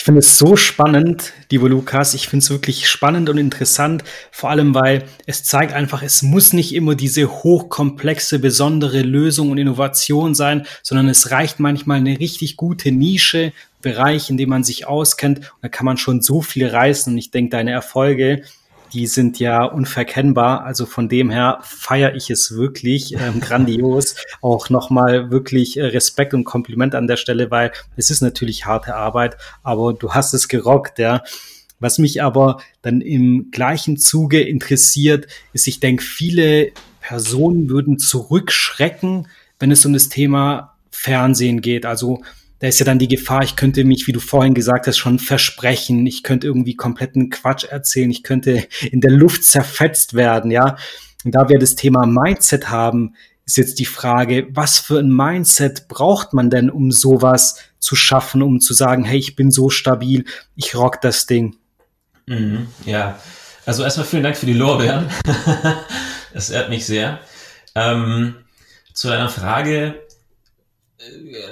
Ich 0.00 0.04
finde 0.04 0.20
es 0.20 0.38
so 0.38 0.56
spannend, 0.56 1.34
liebe 1.50 1.68
Lukas. 1.68 2.14
Ich 2.14 2.26
finde 2.26 2.42
es 2.42 2.48
wirklich 2.48 2.88
spannend 2.88 3.28
und 3.28 3.36
interessant, 3.36 4.02
vor 4.30 4.48
allem 4.48 4.74
weil 4.74 5.04
es 5.26 5.44
zeigt 5.44 5.74
einfach, 5.74 6.02
es 6.02 6.22
muss 6.22 6.54
nicht 6.54 6.74
immer 6.74 6.94
diese 6.94 7.30
hochkomplexe, 7.30 8.38
besondere 8.38 9.02
Lösung 9.02 9.50
und 9.50 9.58
Innovation 9.58 10.34
sein, 10.34 10.66
sondern 10.82 11.06
es 11.10 11.32
reicht 11.32 11.60
manchmal 11.60 11.98
eine 11.98 12.18
richtig 12.18 12.56
gute 12.56 12.92
Nische, 12.92 13.52
Bereich, 13.82 14.30
in 14.30 14.38
dem 14.38 14.48
man 14.48 14.64
sich 14.64 14.86
auskennt. 14.86 15.38
Und 15.38 15.62
da 15.62 15.68
kann 15.68 15.84
man 15.84 15.98
schon 15.98 16.22
so 16.22 16.40
viel 16.40 16.66
reißen. 16.66 17.12
Und 17.12 17.18
ich 17.18 17.30
denke, 17.30 17.50
deine 17.50 17.72
Erfolge, 17.72 18.42
die 18.92 19.06
sind 19.06 19.38
ja 19.38 19.64
unverkennbar. 19.64 20.64
Also 20.64 20.86
von 20.86 21.08
dem 21.08 21.30
her 21.30 21.58
feiere 21.62 22.14
ich 22.14 22.30
es 22.30 22.56
wirklich 22.56 23.14
ähm, 23.14 23.40
grandios. 23.40 24.16
Auch 24.40 24.70
nochmal 24.70 25.30
wirklich 25.30 25.76
äh, 25.76 25.84
Respekt 25.84 26.34
und 26.34 26.44
Kompliment 26.44 26.94
an 26.94 27.06
der 27.06 27.16
Stelle, 27.16 27.50
weil 27.50 27.72
es 27.96 28.10
ist 28.10 28.20
natürlich 28.20 28.66
harte 28.66 28.94
Arbeit, 28.94 29.36
aber 29.62 29.92
du 29.92 30.12
hast 30.12 30.34
es 30.34 30.48
gerockt, 30.48 30.98
ja. 30.98 31.22
Was 31.78 31.98
mich 31.98 32.22
aber 32.22 32.60
dann 32.82 33.00
im 33.00 33.50
gleichen 33.50 33.96
Zuge 33.96 34.42
interessiert, 34.42 35.26
ist, 35.54 35.66
ich 35.66 35.80
denke, 35.80 36.02
viele 36.02 36.72
Personen 37.00 37.70
würden 37.70 37.98
zurückschrecken, 37.98 39.28
wenn 39.58 39.70
es 39.70 39.86
um 39.86 39.94
das 39.94 40.10
Thema 40.10 40.76
Fernsehen 40.90 41.62
geht. 41.62 41.86
Also 41.86 42.20
da 42.60 42.68
ist 42.68 42.78
ja 42.78 42.84
dann 42.84 42.98
die 42.98 43.08
Gefahr, 43.08 43.42
ich 43.42 43.56
könnte 43.56 43.84
mich, 43.84 44.06
wie 44.06 44.12
du 44.12 44.20
vorhin 44.20 44.54
gesagt 44.54 44.86
hast, 44.86 44.98
schon 44.98 45.18
versprechen, 45.18 46.06
ich 46.06 46.22
könnte 46.22 46.46
irgendwie 46.46 46.76
kompletten 46.76 47.30
Quatsch 47.30 47.64
erzählen, 47.64 48.10
ich 48.10 48.22
könnte 48.22 48.68
in 48.90 49.00
der 49.00 49.10
Luft 49.10 49.44
zerfetzt 49.44 50.14
werden, 50.14 50.50
ja. 50.50 50.76
Und 51.24 51.34
da 51.34 51.48
wir 51.48 51.58
das 51.58 51.74
Thema 51.74 52.06
Mindset 52.06 52.68
haben, 52.68 53.14
ist 53.46 53.56
jetzt 53.56 53.78
die 53.78 53.86
Frage, 53.86 54.46
was 54.50 54.78
für 54.78 54.98
ein 54.98 55.10
Mindset 55.10 55.88
braucht 55.88 56.34
man 56.34 56.50
denn, 56.50 56.70
um 56.70 56.92
sowas 56.92 57.56
zu 57.78 57.96
schaffen, 57.96 58.42
um 58.42 58.60
zu 58.60 58.74
sagen, 58.74 59.04
hey, 59.04 59.18
ich 59.18 59.36
bin 59.36 59.50
so 59.50 59.70
stabil, 59.70 60.24
ich 60.54 60.74
rock 60.74 61.00
das 61.00 61.26
Ding. 61.26 61.56
Mhm, 62.26 62.68
ja, 62.84 63.18
also 63.64 63.82
erstmal 63.82 64.06
vielen 64.06 64.22
Dank 64.22 64.36
für 64.36 64.46
die 64.46 64.52
Lorbeeren. 64.52 65.08
das 66.34 66.50
ehrt 66.50 66.68
mich 66.68 66.84
sehr. 66.84 67.20
Ähm, 67.74 68.36
zu 68.92 69.08
deiner 69.08 69.30
Frage, 69.30 69.94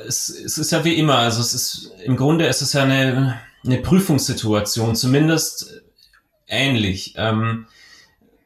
es, 0.06 0.28
es 0.28 0.58
ist 0.58 0.72
ja 0.72 0.84
wie 0.84 0.94
immer, 0.94 1.18
also 1.18 1.40
es 1.40 1.54
ist 1.54 1.92
im 2.04 2.16
Grunde 2.16 2.46
es 2.46 2.62
ist 2.62 2.74
ja 2.74 2.82
eine, 2.82 3.40
eine 3.64 3.78
Prüfungssituation, 3.78 4.96
zumindest 4.96 5.82
ähnlich. 6.46 7.14
Ähm, 7.16 7.66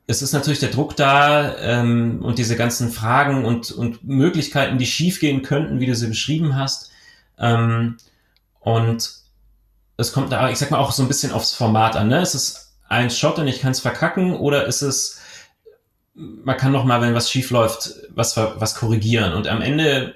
es 0.07 0.23
ist 0.23 0.33
natürlich 0.33 0.61
der 0.61 0.71
Druck 0.71 0.97
da 0.97 1.57
ähm, 1.59 2.21
und 2.23 2.39
diese 2.39 2.57
ganzen 2.57 2.91
Fragen 2.91 3.45
und, 3.45 3.71
und 3.71 4.05
Möglichkeiten, 4.05 4.79
die 4.79 4.87
schiefgehen 4.87 5.43
könnten, 5.43 5.81
wie 5.81 5.87
du 5.87 5.95
sie 5.95 6.09
beschrieben 6.09 6.57
hast. 6.57 6.91
Ähm, 7.39 7.97
und 8.61 9.11
es 9.97 10.13
kommt 10.13 10.33
da, 10.33 10.51
ich 10.51 10.59
sag 10.59 10.71
mal, 10.71 10.79
auch 10.79 10.93
so 10.93 11.03
ein 11.03 11.09
bisschen 11.09 11.33
aufs 11.33 11.55
Format 11.55 11.97
an. 11.97 12.09
Ne? 12.09 12.21
Ist 12.21 12.35
es 12.35 12.75
ein 12.89 13.11
Shot 13.11 13.39
und 13.39 13.47
ich 13.47 13.61
kann 13.61 13.73
es 13.73 13.81
verkacken 13.81 14.35
oder 14.35 14.67
ist 14.67 14.83
es, 14.83 15.21
man 16.15 16.57
kann 16.57 16.73
noch 16.73 16.85
mal, 16.85 17.01
wenn 17.01 17.15
was 17.15 17.31
schief 17.31 17.51
läuft, 17.51 17.95
was, 18.11 18.37
was 18.37 18.75
korrigieren. 18.75 19.33
Und 19.33 19.49
am 19.49 19.63
Ende 19.63 20.15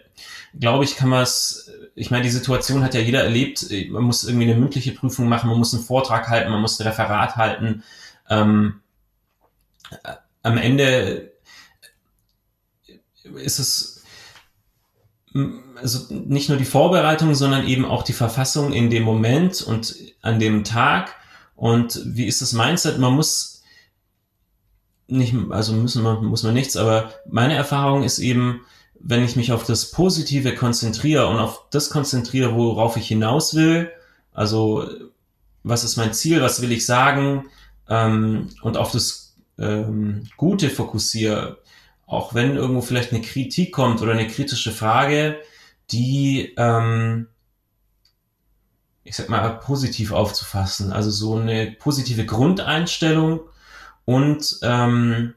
glaube 0.58 0.84
ich, 0.84 0.96
kann 0.96 1.08
man 1.08 1.22
es, 1.22 1.70
ich 1.94 2.10
meine, 2.10 2.24
die 2.24 2.30
Situation 2.30 2.82
hat 2.82 2.94
ja 2.94 3.00
jeder 3.00 3.22
erlebt, 3.22 3.66
man 3.90 4.04
muss 4.04 4.24
irgendwie 4.24 4.50
eine 4.50 4.58
mündliche 4.58 4.92
Prüfung 4.92 5.28
machen, 5.28 5.48
man 5.50 5.58
muss 5.58 5.74
einen 5.74 5.82
Vortrag 5.82 6.28
halten, 6.28 6.50
man 6.50 6.60
muss 6.60 6.78
ein 6.78 6.86
Referat 6.86 7.36
halten. 7.36 7.82
Ähm, 8.28 8.80
am 10.42 10.58
Ende 10.58 11.32
ist 13.34 13.58
es 13.58 13.96
also 15.76 16.14
nicht 16.14 16.48
nur 16.48 16.58
die 16.58 16.64
Vorbereitung, 16.64 17.34
sondern 17.34 17.66
eben 17.66 17.84
auch 17.84 18.02
die 18.02 18.12
Verfassung 18.12 18.72
in 18.72 18.90
dem 18.90 19.02
Moment 19.02 19.62
und 19.62 19.94
an 20.22 20.38
dem 20.38 20.64
Tag. 20.64 21.14
Und 21.54 22.00
wie 22.04 22.26
ist 22.26 22.42
das 22.42 22.52
Mindset? 22.52 22.98
Man 22.98 23.14
muss 23.14 23.62
nicht, 25.08 25.34
also 25.50 25.72
müssen 25.72 26.02
man, 26.02 26.24
muss 26.24 26.42
man 26.42 26.54
nichts, 26.54 26.76
aber 26.76 27.12
meine 27.28 27.54
Erfahrung 27.54 28.02
ist 28.02 28.18
eben, 28.18 28.62
wenn 29.00 29.24
ich 29.24 29.36
mich 29.36 29.52
auf 29.52 29.64
das 29.64 29.90
Positive 29.90 30.54
konzentriere 30.54 31.28
und 31.28 31.38
auf 31.38 31.64
das 31.70 31.90
konzentriere, 31.90 32.54
worauf 32.54 32.96
ich 32.96 33.08
hinaus 33.08 33.54
will, 33.54 33.90
also 34.32 34.88
was 35.62 35.84
ist 35.84 35.96
mein 35.96 36.14
Ziel, 36.14 36.42
was 36.42 36.62
will 36.62 36.72
ich 36.72 36.86
sagen, 36.86 37.46
ähm, 37.88 38.50
und 38.62 38.76
auf 38.76 38.92
das 38.92 39.36
ähm, 39.58 40.28
Gute 40.36 40.70
fokussiere, 40.70 41.58
auch 42.06 42.34
wenn 42.34 42.56
irgendwo 42.56 42.82
vielleicht 42.82 43.12
eine 43.12 43.22
Kritik 43.22 43.72
kommt 43.72 44.00
oder 44.00 44.12
eine 44.12 44.28
kritische 44.28 44.70
Frage, 44.70 45.38
die, 45.90 46.54
ähm, 46.56 47.28
ich 49.02 49.16
sag 49.16 49.28
mal, 49.28 49.48
positiv 49.58 50.12
aufzufassen. 50.12 50.92
Also 50.92 51.10
so 51.10 51.36
eine 51.36 51.72
positive 51.78 52.24
Grundeinstellung 52.24 53.40
und 54.04 54.58
ähm, 54.62 55.34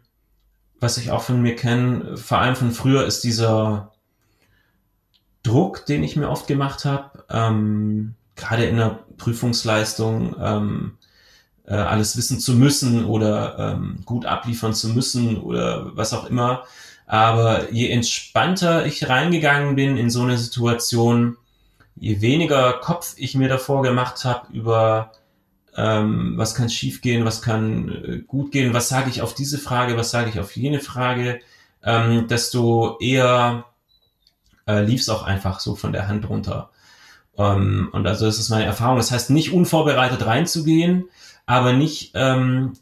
was 0.79 0.97
ich 0.97 1.11
auch 1.11 1.23
von 1.23 1.41
mir 1.41 1.55
kenne, 1.55 2.17
vor 2.17 2.39
allem 2.39 2.55
von 2.55 2.71
früher, 2.71 3.05
ist 3.05 3.23
dieser 3.23 3.91
Druck, 5.43 5.85
den 5.85 6.03
ich 6.03 6.15
mir 6.15 6.29
oft 6.29 6.47
gemacht 6.47 6.85
habe, 6.85 7.23
ähm, 7.29 8.15
gerade 8.35 8.65
in 8.65 8.77
der 8.77 8.99
Prüfungsleistung, 9.17 10.35
ähm, 10.39 10.97
äh, 11.65 11.75
alles 11.75 12.17
wissen 12.17 12.39
zu 12.39 12.53
müssen 12.53 13.05
oder 13.05 13.57
ähm, 13.59 13.99
gut 14.05 14.25
abliefern 14.25 14.73
zu 14.73 14.89
müssen 14.89 15.37
oder 15.37 15.95
was 15.95 16.13
auch 16.13 16.25
immer. 16.25 16.63
Aber 17.05 17.71
je 17.71 17.89
entspannter 17.89 18.85
ich 18.85 19.09
reingegangen 19.09 19.75
bin 19.75 19.97
in 19.97 20.09
so 20.09 20.21
eine 20.21 20.37
Situation, 20.37 21.37
je 21.95 22.21
weniger 22.21 22.73
Kopf 22.73 23.15
ich 23.17 23.35
mir 23.35 23.49
davor 23.49 23.81
gemacht 23.81 24.25
habe 24.25 24.51
über 24.53 25.11
ähm, 25.75 26.33
was 26.35 26.55
kann 26.55 26.69
schiefgehen, 26.69 27.25
was 27.25 27.41
kann 27.41 27.89
äh, 27.89 28.17
gut 28.19 28.51
gehen, 28.51 28.73
was 28.73 28.89
sage 28.89 29.09
ich 29.09 29.21
auf 29.21 29.33
diese 29.33 29.57
Frage, 29.57 29.97
was 29.97 30.11
sage 30.11 30.29
ich 30.29 30.39
auf 30.39 30.55
jene 30.55 30.79
Frage, 30.79 31.39
ähm, 31.83 32.27
desto 32.27 32.97
eher 32.99 33.65
äh, 34.67 34.83
lief 34.83 35.01
es 35.01 35.09
auch 35.09 35.23
einfach 35.23 35.59
so 35.59 35.75
von 35.75 35.93
der 35.93 36.07
Hand 36.07 36.29
runter. 36.29 36.69
Ähm, 37.37 37.89
und 37.93 38.05
also 38.05 38.25
das 38.25 38.37
ist 38.37 38.49
meine 38.49 38.65
Erfahrung. 38.65 38.97
Das 38.97 39.11
heißt, 39.11 39.29
nicht 39.29 39.53
unvorbereitet 39.53 40.25
reinzugehen, 40.25 41.05
aber 41.45 41.73
nicht 41.73 42.11
ähm, 42.15 42.73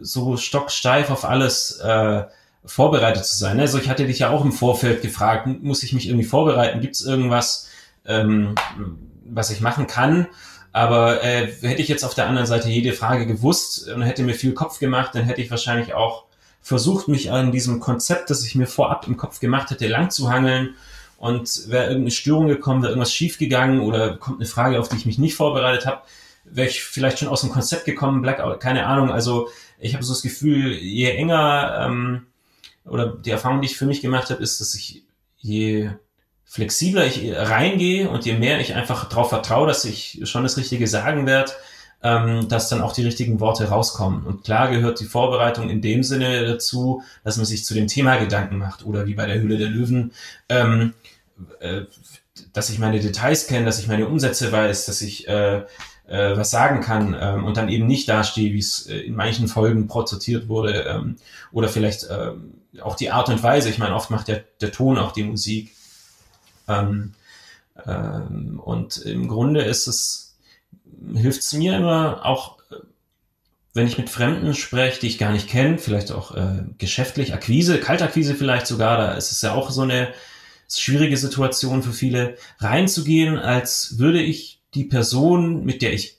so 0.00 0.36
stocksteif 0.36 1.10
auf 1.10 1.24
alles 1.24 1.78
äh, 1.80 2.24
vorbereitet 2.64 3.24
zu 3.24 3.36
sein. 3.36 3.60
Also 3.60 3.78
ich 3.78 3.88
hatte 3.88 4.06
dich 4.06 4.20
ja 4.20 4.30
auch 4.30 4.44
im 4.44 4.52
Vorfeld 4.52 5.02
gefragt, 5.02 5.46
muss 5.46 5.82
ich 5.82 5.92
mich 5.92 6.08
irgendwie 6.08 6.26
vorbereiten? 6.26 6.80
Gibt 6.80 6.94
es 6.94 7.02
irgendwas, 7.02 7.68
ähm, 8.04 8.54
was 9.24 9.50
ich 9.50 9.60
machen 9.60 9.86
kann? 9.86 10.26
Aber 10.72 11.24
äh, 11.24 11.46
hätte 11.46 11.82
ich 11.82 11.88
jetzt 11.88 12.04
auf 12.04 12.14
der 12.14 12.26
anderen 12.26 12.46
Seite 12.46 12.68
jede 12.68 12.92
Frage 12.92 13.26
gewusst 13.26 13.88
und 13.88 14.02
hätte 14.02 14.22
mir 14.22 14.34
viel 14.34 14.52
Kopf 14.52 14.78
gemacht, 14.78 15.14
dann 15.14 15.24
hätte 15.24 15.40
ich 15.40 15.50
wahrscheinlich 15.50 15.94
auch 15.94 16.24
versucht, 16.60 17.08
mich 17.08 17.32
an 17.32 17.52
diesem 17.52 17.80
Konzept, 17.80 18.30
das 18.30 18.44
ich 18.44 18.54
mir 18.54 18.66
vorab 18.66 19.06
im 19.06 19.16
Kopf 19.16 19.40
gemacht 19.40 19.70
hätte, 19.70 19.88
lang 19.88 20.10
zu 20.10 20.30
hangeln. 20.30 20.74
Und 21.16 21.68
wäre 21.68 21.84
irgendeine 21.84 22.12
Störung 22.12 22.46
gekommen, 22.46 22.82
wäre 22.82 22.92
irgendwas 22.92 23.12
schiefgegangen 23.12 23.80
oder 23.80 24.16
kommt 24.16 24.38
eine 24.38 24.48
Frage, 24.48 24.78
auf 24.78 24.88
die 24.88 24.96
ich 24.96 25.06
mich 25.06 25.18
nicht 25.18 25.34
vorbereitet 25.34 25.84
habe, 25.84 26.02
wäre 26.44 26.68
ich 26.68 26.84
vielleicht 26.84 27.18
schon 27.18 27.28
aus 27.28 27.40
dem 27.40 27.50
Konzept 27.50 27.86
gekommen, 27.86 28.22
Blackout, 28.22 28.60
keine 28.60 28.86
Ahnung. 28.86 29.10
Also 29.10 29.48
ich 29.80 29.94
habe 29.94 30.04
so 30.04 30.12
das 30.12 30.22
Gefühl, 30.22 30.74
je 30.74 31.10
enger 31.10 31.86
ähm, 31.86 32.26
oder 32.84 33.06
die 33.08 33.30
Erfahrung, 33.30 33.60
die 33.60 33.66
ich 33.66 33.76
für 33.76 33.86
mich 33.86 34.00
gemacht 34.00 34.30
habe, 34.30 34.42
ist, 34.42 34.60
dass 34.60 34.74
ich 34.74 35.02
je 35.38 35.90
flexibler 36.48 37.04
ich 37.04 37.30
reingehe 37.34 38.08
und 38.08 38.24
je 38.24 38.32
mehr 38.32 38.58
ich 38.58 38.74
einfach 38.74 39.08
darauf 39.08 39.28
vertraue, 39.28 39.68
dass 39.68 39.84
ich 39.84 40.20
schon 40.24 40.42
das 40.42 40.56
Richtige 40.56 40.88
sagen 40.88 41.26
werde, 41.26 41.52
ähm, 42.02 42.48
dass 42.48 42.68
dann 42.68 42.80
auch 42.80 42.92
die 42.92 43.04
richtigen 43.04 43.38
Worte 43.38 43.68
rauskommen. 43.68 44.24
Und 44.24 44.44
klar 44.44 44.70
gehört 44.70 44.98
die 45.00 45.04
Vorbereitung 45.04 45.68
in 45.68 45.82
dem 45.82 46.02
Sinne 46.02 46.46
dazu, 46.46 47.02
dass 47.22 47.36
man 47.36 47.44
sich 47.44 47.64
zu 47.64 47.74
dem 47.74 47.86
Thema 47.86 48.16
Gedanken 48.16 48.56
macht 48.56 48.86
oder 48.86 49.06
wie 49.06 49.14
bei 49.14 49.26
der 49.26 49.40
Hülle 49.40 49.58
der 49.58 49.68
Löwen, 49.68 50.12
ähm, 50.48 50.94
äh, 51.60 51.82
dass 52.52 52.70
ich 52.70 52.78
meine 52.78 52.98
Details 52.98 53.46
kenne, 53.46 53.66
dass 53.66 53.78
ich 53.78 53.88
meine 53.88 54.08
Umsätze 54.08 54.50
weiß, 54.50 54.86
dass 54.86 55.02
ich 55.02 55.28
äh, 55.28 55.58
äh, 56.06 56.36
was 56.36 56.50
sagen 56.50 56.80
kann 56.80 57.14
ähm, 57.20 57.44
und 57.44 57.58
dann 57.58 57.68
eben 57.68 57.86
nicht 57.86 58.08
dastehe, 58.08 58.54
wie 58.54 58.58
es 58.58 58.86
äh, 58.86 59.00
in 59.00 59.14
manchen 59.14 59.48
Folgen 59.48 59.86
prozessiert 59.86 60.48
wurde 60.48 60.86
ähm, 60.88 61.16
oder 61.52 61.68
vielleicht 61.68 62.06
ähm, 62.10 62.54
auch 62.80 62.96
die 62.96 63.10
Art 63.10 63.28
und 63.28 63.42
Weise. 63.42 63.68
Ich 63.68 63.78
meine, 63.78 63.94
oft 63.94 64.10
macht 64.10 64.28
der, 64.28 64.44
der 64.60 64.72
Ton 64.72 64.98
auch 64.98 65.12
die 65.12 65.24
Musik. 65.24 65.72
Ähm, 66.68 67.14
ähm, 67.86 68.60
und 68.62 68.98
im 68.98 69.28
Grunde 69.28 69.62
ist 69.62 69.86
es, 69.86 70.36
hilft 71.14 71.40
es 71.40 71.52
mir 71.52 71.76
immer 71.76 72.24
auch, 72.24 72.58
wenn 73.74 73.86
ich 73.86 73.98
mit 73.98 74.10
Fremden 74.10 74.54
spreche, 74.54 75.00
die 75.00 75.06
ich 75.06 75.18
gar 75.18 75.32
nicht 75.32 75.48
kenne, 75.48 75.78
vielleicht 75.78 76.10
auch 76.10 76.34
äh, 76.34 76.64
geschäftlich, 76.78 77.32
Akquise, 77.32 77.78
Kaltakquise 77.78 78.34
vielleicht 78.34 78.66
sogar, 78.66 78.96
da 78.96 79.12
ist 79.12 79.30
es 79.30 79.42
ja 79.42 79.54
auch 79.54 79.70
so 79.70 79.82
eine 79.82 80.08
schwierige 80.68 81.16
Situation 81.16 81.82
für 81.82 81.92
viele, 81.92 82.36
reinzugehen, 82.58 83.38
als 83.38 83.98
würde 83.98 84.20
ich 84.20 84.60
die 84.74 84.84
Person, 84.84 85.64
mit 85.64 85.82
der 85.82 85.92
ich 85.92 86.18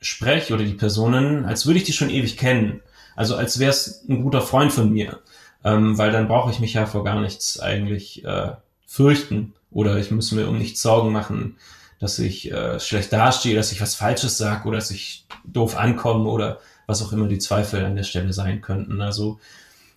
spreche 0.00 0.54
oder 0.54 0.64
die 0.64 0.74
Personen, 0.74 1.44
als 1.44 1.66
würde 1.66 1.78
ich 1.78 1.84
die 1.84 1.92
schon 1.92 2.10
ewig 2.10 2.36
kennen. 2.36 2.80
Also 3.16 3.34
als 3.34 3.58
wäre 3.58 3.70
es 3.70 4.04
ein 4.08 4.22
guter 4.22 4.42
Freund 4.42 4.72
von 4.72 4.92
mir. 4.92 5.20
Ähm, 5.62 5.98
weil 5.98 6.10
dann 6.10 6.28
brauche 6.28 6.50
ich 6.50 6.60
mich 6.60 6.72
ja 6.74 6.86
vor 6.86 7.04
gar 7.04 7.20
nichts 7.20 7.60
eigentlich 7.60 8.24
äh, 8.24 8.52
fürchten 8.86 9.52
oder 9.70 9.96
ich 9.96 10.10
muss 10.10 10.32
mir 10.32 10.48
um 10.48 10.58
nichts 10.58 10.82
Sorgen 10.82 11.12
machen, 11.12 11.56
dass 11.98 12.18
ich 12.18 12.50
äh, 12.50 12.80
schlecht 12.80 13.12
dastehe, 13.12 13.54
dass 13.54 13.72
ich 13.72 13.80
was 13.80 13.94
Falsches 13.94 14.38
sage 14.38 14.66
oder 14.66 14.78
dass 14.78 14.90
ich 14.90 15.26
doof 15.44 15.76
ankomme 15.76 16.28
oder 16.28 16.60
was 16.86 17.02
auch 17.02 17.12
immer 17.12 17.28
die 17.28 17.38
Zweifel 17.38 17.84
an 17.84 17.94
der 17.94 18.02
Stelle 18.04 18.32
sein 18.32 18.62
könnten. 18.62 19.00
Also 19.00 19.38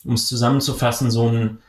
um 0.03 0.15
es 0.15 0.27
zusammenzufassen, 0.27 1.09
so 1.09 1.29
ein 1.29 1.59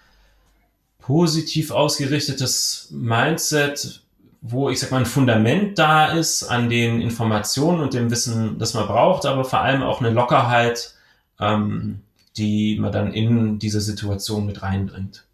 positiv 0.99 1.71
ausgerichtetes 1.71 2.89
Mindset, 2.91 4.03
wo 4.41 4.71
ich 4.71 4.81
sag 4.81 4.91
mal 4.91 4.99
ein 4.99 5.07
Fundament 5.07 5.79
da 5.79 6.09
ist 6.09 6.43
an 6.45 6.69
den 6.69 7.01
Informationen 7.01 7.81
und 7.81 7.95
dem 7.95 8.11
Wissen, 8.11 8.59
das 8.59 8.75
man 8.75 8.87
braucht, 8.87 9.25
aber 9.25 9.45
vor 9.45 9.61
allem 9.61 9.83
auch 9.83 10.01
eine 10.01 10.11
Lockerheit, 10.11 10.95
ähm, 11.41 12.01
die 12.37 12.79
man 12.79 12.93
dann 12.93 13.13
in 13.13 13.59
diese 13.59 13.81
Situation 13.81 14.47
mit 14.47 14.63
reinbringt. 14.63 15.25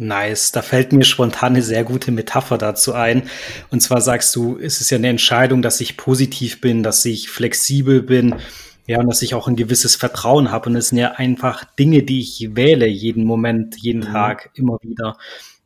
Nice, 0.00 0.52
da 0.52 0.62
fällt 0.62 0.92
mir 0.92 1.02
spontan 1.02 1.54
eine 1.54 1.62
sehr 1.62 1.82
gute 1.82 2.12
Metapher 2.12 2.56
dazu 2.56 2.94
ein. 2.94 3.24
Und 3.70 3.80
zwar 3.80 4.00
sagst 4.00 4.34
du, 4.36 4.56
es 4.56 4.80
ist 4.80 4.90
ja 4.90 4.96
eine 4.96 5.08
Entscheidung, 5.08 5.60
dass 5.60 5.80
ich 5.80 5.96
positiv 5.96 6.60
bin, 6.60 6.84
dass 6.84 7.04
ich 7.04 7.28
flexibel 7.28 8.00
bin, 8.00 8.36
ja, 8.86 9.00
und 9.00 9.08
dass 9.08 9.22
ich 9.22 9.34
auch 9.34 9.48
ein 9.48 9.56
gewisses 9.56 9.96
Vertrauen 9.96 10.52
habe. 10.52 10.70
Und 10.70 10.76
es 10.76 10.90
sind 10.90 10.98
ja 10.98 11.12
einfach 11.12 11.64
Dinge, 11.64 12.04
die 12.04 12.20
ich 12.20 12.50
wähle, 12.52 12.86
jeden 12.86 13.24
Moment, 13.24 13.76
jeden 13.76 14.02
mhm. 14.02 14.12
Tag, 14.12 14.50
immer 14.54 14.78
wieder. 14.82 15.16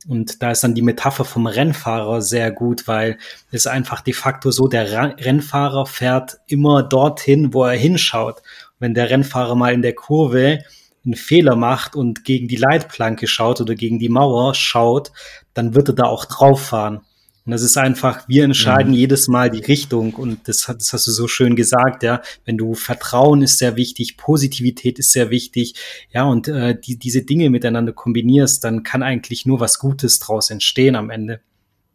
Und 0.09 0.43
da 0.43 0.51
ist 0.51 0.65
dann 0.65 0.75
die 0.75 0.83
Metapher 0.83 1.27
vom 1.27 1.47
Rennfahrer 1.47 2.23
sehr 2.23 2.51
gut, 2.51 2.89
weil 2.89 3.19
es 3.51 3.67
einfach 3.67 4.01
de 4.01 4.15
facto 4.15 4.51
so, 4.51 4.67
der 4.67 4.91
Rennfahrer 5.21 5.85
fährt 5.85 6.39
immer 6.47 6.83
dorthin, 6.83 7.53
wo 7.53 7.65
er 7.65 7.77
hinschaut. 7.77 8.43
Wenn 8.79 8.95
der 8.95 9.11
Rennfahrer 9.11 9.57
mal 9.57 9.75
in 9.75 9.83
der 9.83 9.95
Kurve 9.95 10.61
einen 11.05 11.15
Fehler 11.15 11.57
macht 11.57 11.97
und 11.97 12.25
gegen 12.25 12.49
die 12.49 12.57
Leitplanke 12.57 13.27
schaut 13.27 13.61
oder 13.61 13.75
gegen 13.75 13.99
die 13.99 14.09
Mauer 14.09 14.55
schaut, 14.55 15.13
dann 15.55 15.75
wird 15.75 15.89
er 15.89 15.95
da 15.95 16.05
auch 16.05 16.25
drauf 16.25 16.67
fahren. 16.67 17.01
Und 17.45 17.51
das 17.51 17.63
ist 17.63 17.77
einfach, 17.77 18.29
wir 18.29 18.45
entscheiden 18.45 18.93
mhm. 18.93 18.99
jedes 18.99 19.27
Mal 19.27 19.51
die 19.51 19.65
Richtung 19.65 20.15
und 20.15 20.47
das, 20.47 20.61
das 20.67 20.93
hast 20.93 21.09
du 21.09 21.11
so 21.11 21.27
schön 21.27 21.57
gesagt, 21.57 22.05
ja. 22.05 22.23
Wenn 22.45 22.57
du 22.57 22.75
Vertrauen 22.75 23.43
ist 23.43 23.59
sehr 23.59 23.75
wichtig, 23.75 24.17
Positivität 24.17 25.01
ist 25.01 25.11
sehr 25.11 25.31
wichtig, 25.31 25.75
ja, 26.13 26.23
und 26.23 26.47
äh, 26.47 26.79
die, 26.79 26.97
diese 26.97 27.23
Dinge 27.23 27.51
miteinander 27.51 27.93
kombinierst, 27.93 28.63
dann 28.63 28.85
kann 28.85 29.03
eigentlich 29.03 29.45
nur 29.45 29.59
was 29.59 29.81
Gutes 29.81 30.21
draus 30.21 30.51
entstehen 30.51 30.95
am 30.95 31.11
Ende. 31.11 31.41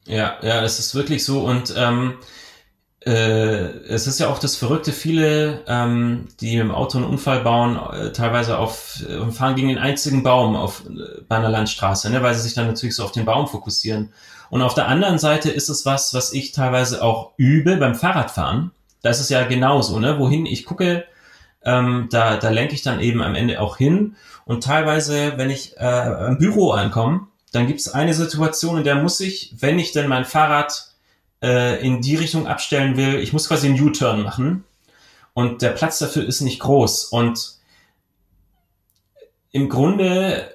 Ja, 0.05 0.37
ja, 0.41 0.63
es 0.63 0.79
ist 0.79 0.95
wirklich 0.95 1.23
so 1.23 1.45
und 1.45 1.73
ähm, 1.77 2.15
äh, 2.15 2.23
es 3.09 4.07
ist 4.07 4.19
ja 4.19 4.27
auch 4.27 4.39
das 4.39 4.55
Verrückte, 4.55 4.91
viele, 4.91 5.61
ähm, 5.67 6.27
die 6.41 6.55
im 6.57 6.71
Auto 6.71 6.97
einen 6.97 7.07
Unfall 7.07 7.41
bauen, 7.41 7.79
äh, 7.93 8.11
teilweise 8.11 8.57
auf, 8.57 9.01
äh, 9.07 9.31
fahren 9.31 9.55
gegen 9.55 9.69
den 9.69 9.77
einzigen 9.77 10.23
Baum 10.23 10.55
auf, 10.55 10.83
äh, 10.85 11.21
bei 11.27 11.37
einer 11.37 11.49
Landstraße, 11.49 12.09
ne, 12.09 12.21
weil 12.21 12.33
sie 12.35 12.41
sich 12.41 12.53
dann 12.53 12.67
natürlich 12.67 12.95
so 12.95 13.03
auf 13.03 13.11
den 13.11 13.25
Baum 13.25 13.47
fokussieren. 13.47 14.11
Und 14.49 14.61
auf 14.61 14.73
der 14.73 14.87
anderen 14.87 15.19
Seite 15.19 15.49
ist 15.49 15.69
es 15.69 15.85
was, 15.85 16.13
was 16.13 16.33
ich 16.33 16.51
teilweise 16.51 17.01
auch 17.01 17.31
übe 17.37 17.77
beim 17.77 17.95
Fahrradfahren. 17.95 18.71
Da 19.03 19.09
ist 19.09 19.19
es 19.19 19.29
ja 19.29 19.43
genauso, 19.43 19.99
ne, 19.99 20.19
wohin 20.19 20.45
ich 20.45 20.65
gucke, 20.65 21.05
ähm, 21.63 22.07
da, 22.11 22.37
da 22.37 22.49
lenke 22.49 22.73
ich 22.73 22.81
dann 22.81 22.99
eben 22.99 23.21
am 23.21 23.35
Ende 23.35 23.61
auch 23.61 23.77
hin. 23.77 24.15
Und 24.45 24.63
teilweise, 24.63 25.33
wenn 25.37 25.49
ich 25.49 25.77
äh, 25.77 26.27
im 26.27 26.37
Büro 26.37 26.71
ankomme, 26.71 27.27
dann 27.51 27.67
gibt 27.67 27.79
es 27.79 27.89
eine 27.93 28.13
Situation, 28.13 28.77
in 28.77 28.83
der 28.83 28.95
muss 28.95 29.19
ich, 29.19 29.55
wenn 29.59 29.79
ich 29.79 29.91
denn 29.91 30.07
mein 30.07 30.25
Fahrrad 30.25 30.86
äh, 31.41 31.85
in 31.85 32.01
die 32.01 32.15
Richtung 32.15 32.47
abstellen 32.47 32.97
will, 32.97 33.15
ich 33.19 33.33
muss 33.33 33.47
quasi 33.47 33.67
einen 33.67 33.81
U-Turn 33.81 34.23
machen. 34.23 34.63
Und 35.33 35.61
der 35.61 35.69
Platz 35.69 35.99
dafür 35.99 36.25
ist 36.25 36.41
nicht 36.41 36.59
groß. 36.59 37.05
Und 37.05 37.57
im 39.51 39.69
Grunde 39.69 40.51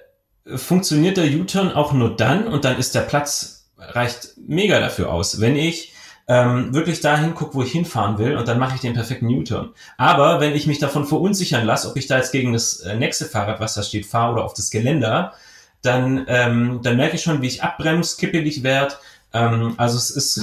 funktioniert 0.56 1.16
der 1.16 1.26
U-Turn 1.26 1.72
auch 1.72 1.92
nur 1.92 2.16
dann 2.16 2.46
und 2.46 2.64
dann 2.64 2.78
ist 2.78 2.94
der 2.94 3.02
Platz 3.02 3.70
reicht 3.78 4.34
mega 4.36 4.80
dafür 4.80 5.12
aus, 5.12 5.40
wenn 5.40 5.56
ich 5.56 5.92
ähm, 6.28 6.72
wirklich 6.72 7.00
dahin 7.00 7.34
gucke, 7.34 7.54
wo 7.54 7.62
ich 7.62 7.72
hinfahren 7.72 8.18
will 8.18 8.36
und 8.36 8.46
dann 8.46 8.58
mache 8.58 8.76
ich 8.76 8.80
den 8.80 8.94
perfekten 8.94 9.26
U-Turn. 9.26 9.70
Aber 9.98 10.40
wenn 10.40 10.54
ich 10.54 10.66
mich 10.66 10.78
davon 10.78 11.06
verunsichern 11.06 11.66
lasse, 11.66 11.88
ob 11.88 11.96
ich 11.96 12.06
da 12.06 12.16
jetzt 12.16 12.32
gegen 12.32 12.52
das 12.52 12.80
äh, 12.80 12.96
nächste 12.96 13.24
Fahrrad, 13.24 13.60
was 13.60 13.74
da 13.74 13.82
steht, 13.82 14.06
fahre 14.06 14.34
oder 14.34 14.44
auf 14.44 14.54
das 14.54 14.70
Geländer, 14.70 15.32
dann, 15.82 16.24
ähm, 16.28 16.80
dann 16.82 16.96
merke 16.96 17.16
ich 17.16 17.22
schon, 17.22 17.42
wie 17.42 17.48
ich 17.48 17.62
abbremse, 17.62 18.16
kippelig 18.16 18.62
werde, 18.62 18.94
ähm, 19.32 19.74
also 19.76 19.96
es 19.96 20.10
ist 20.10 20.42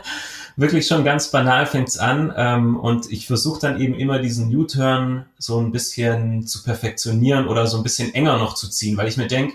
wirklich 0.56 0.86
schon 0.86 1.04
ganz 1.04 1.30
banal 1.30 1.66
fängt's 1.66 1.98
an 1.98 2.32
ähm, 2.36 2.78
und 2.78 3.10
ich 3.10 3.26
versuche 3.26 3.60
dann 3.60 3.80
eben 3.80 3.94
immer 3.94 4.18
diesen 4.18 4.54
U-Turn 4.54 5.26
so 5.38 5.60
ein 5.60 5.72
bisschen 5.72 6.46
zu 6.46 6.62
perfektionieren 6.62 7.48
oder 7.48 7.66
so 7.66 7.78
ein 7.78 7.82
bisschen 7.82 8.14
enger 8.14 8.38
noch 8.38 8.54
zu 8.54 8.68
ziehen, 8.68 8.96
weil 8.96 9.08
ich 9.08 9.16
mir 9.16 9.28
denke, 9.28 9.54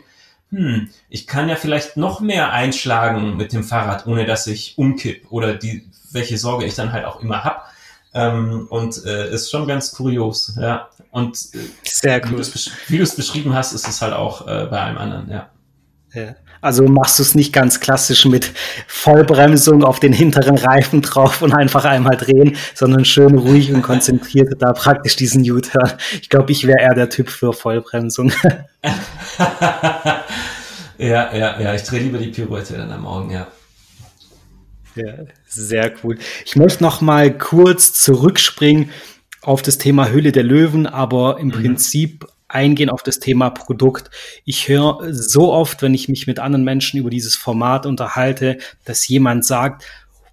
hm, 0.51 0.89
ich 1.09 1.27
kann 1.27 1.49
ja 1.49 1.55
vielleicht 1.55 1.97
noch 1.97 2.21
mehr 2.21 2.53
einschlagen 2.53 3.35
mit 3.35 3.53
dem 3.53 3.63
Fahrrad, 3.63 4.07
ohne 4.07 4.25
dass 4.25 4.47
ich 4.47 4.77
umkipp 4.77 5.31
oder 5.31 5.55
die, 5.55 5.89
welche 6.11 6.37
Sorge 6.37 6.65
ich 6.65 6.75
dann 6.75 6.93
halt 6.93 7.05
auch 7.05 7.21
immer 7.21 7.43
hab. 7.43 7.67
Ähm, 8.13 8.67
und 8.69 9.05
äh, 9.05 9.29
ist 9.31 9.51
schon 9.51 9.67
ganz 9.67 9.91
kurios, 9.91 10.57
ja. 10.59 10.87
Und 11.11 11.37
äh, 11.53 11.59
sehr 11.83 12.21
cool. 12.25 12.41
Wie 12.87 12.97
du 12.97 13.03
es 13.03 13.15
beschrieben 13.15 13.53
hast, 13.53 13.73
ist 13.73 13.87
es 13.87 14.01
halt 14.01 14.13
auch 14.13 14.47
äh, 14.47 14.65
bei 14.65 14.81
einem 14.81 14.97
anderen, 14.97 15.29
ja. 15.29 15.49
Ja. 16.13 16.35
Also 16.61 16.87
machst 16.87 17.19
du 17.19 17.23
es 17.23 17.35
nicht 17.35 17.53
ganz 17.53 17.79
klassisch 17.79 18.25
mit 18.25 18.51
Vollbremsung 18.87 19.83
auf 19.83 19.99
den 19.99 20.13
hinteren 20.13 20.57
Reifen 20.57 21.01
drauf 21.01 21.41
und 21.41 21.53
einfach 21.53 21.85
einmal 21.85 22.17
drehen, 22.17 22.57
sondern 22.73 23.05
schön 23.05 23.37
ruhig 23.37 23.71
und 23.73 23.81
konzentriert 23.81 24.53
da 24.59 24.73
praktisch 24.73 25.15
diesen 25.15 25.49
U-Turn. 25.49 25.93
Ich 26.21 26.29
glaube, 26.29 26.51
ich 26.51 26.65
wäre 26.65 26.81
eher 26.81 26.95
der 26.95 27.09
Typ 27.09 27.29
für 27.29 27.53
Vollbremsung. 27.53 28.31
ja, 30.97 31.35
ja, 31.35 31.59
ja, 31.59 31.73
ich 31.73 31.83
drehe 31.83 32.01
lieber 32.01 32.17
die 32.17 32.29
Pirouette 32.29 32.77
dann 32.77 32.91
am 32.91 33.01
Morgen, 33.01 33.31
ja. 33.31 33.47
Ja, 34.95 35.13
sehr 35.45 35.93
cool. 36.03 36.17
Ich 36.43 36.55
möchte 36.55 36.83
noch 36.83 37.01
mal 37.01 37.31
kurz 37.37 37.93
zurückspringen 37.93 38.89
auf 39.43 39.61
das 39.61 39.77
Thema 39.77 40.09
Höhle 40.09 40.31
der 40.31 40.43
Löwen, 40.43 40.87
aber 40.87 41.39
im 41.39 41.47
mhm. 41.47 41.51
Prinzip 41.51 42.25
eingehen 42.47 42.89
auf 42.89 43.03
das 43.03 43.19
Thema 43.19 43.49
Produkt. 43.49 44.09
Ich 44.45 44.67
höre 44.67 44.99
so 45.11 45.51
oft, 45.51 45.81
wenn 45.81 45.93
ich 45.93 46.09
mich 46.09 46.27
mit 46.27 46.39
anderen 46.39 46.63
Menschen 46.63 46.99
über 46.99 47.09
dieses 47.09 47.35
Format 47.35 47.85
unterhalte, 47.85 48.57
dass 48.85 49.07
jemand 49.07 49.45
sagt, 49.45 49.83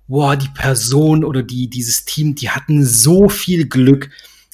boah, 0.06 0.37
die 0.37 0.49
Person 0.49 1.25
oder 1.25 1.43
die, 1.43 1.69
dieses 1.69 2.05
Team, 2.05 2.34
die 2.34 2.50
hatten 2.50 2.84
so 2.84 3.28
viel 3.28 3.66
Glück, 3.66 4.11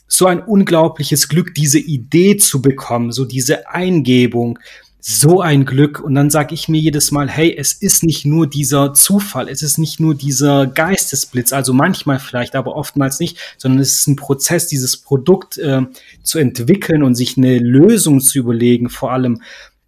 so 0.07 0.27
ein 0.27 0.43
unglaubliches 0.43 1.29
Glück, 1.29 1.55
diese 1.55 1.79
Idee 1.79 2.37
zu 2.37 2.63
bekommen, 2.63 3.13
so 3.13 3.25
diese 3.25 3.69
Eingebung 3.69 4.59
so 5.01 5.41
ein 5.41 5.65
Glück. 5.65 6.01
Und 6.01 6.15
dann 6.15 6.31
sage 6.31 6.55
ich 6.55 6.69
mir 6.69 6.81
jedes 6.81 7.11
Mal, 7.11 7.29
hey, 7.29 7.55
es 7.57 7.73
ist 7.73 8.03
nicht 8.03 8.27
nur 8.27 8.47
dieser 8.47 8.95
Zufall, 8.95 9.49
es 9.49 9.63
ist 9.63 9.79
nicht 9.79 10.01
nur 10.01 10.15
dieser 10.15 10.67
Geistesblitz, 10.67 11.53
also 11.53 11.73
manchmal 11.73 12.19
vielleicht, 12.19 12.55
aber 12.55 12.77
oftmals 12.77 13.21
nicht, 13.21 13.39
sondern 13.57 13.81
es 13.81 13.93
ist 13.93 14.07
ein 14.07 14.17
Prozess, 14.17 14.67
dieses 14.67 14.97
Produkt 14.97 15.59
äh, 15.59 15.83
zu 16.23 16.39
entwickeln 16.39 17.03
und 17.03 17.15
sich 17.15 17.37
eine 17.37 17.59
Lösung 17.59 18.21
zu 18.21 18.39
überlegen, 18.39 18.89
vor 18.89 19.13
allem. 19.13 19.41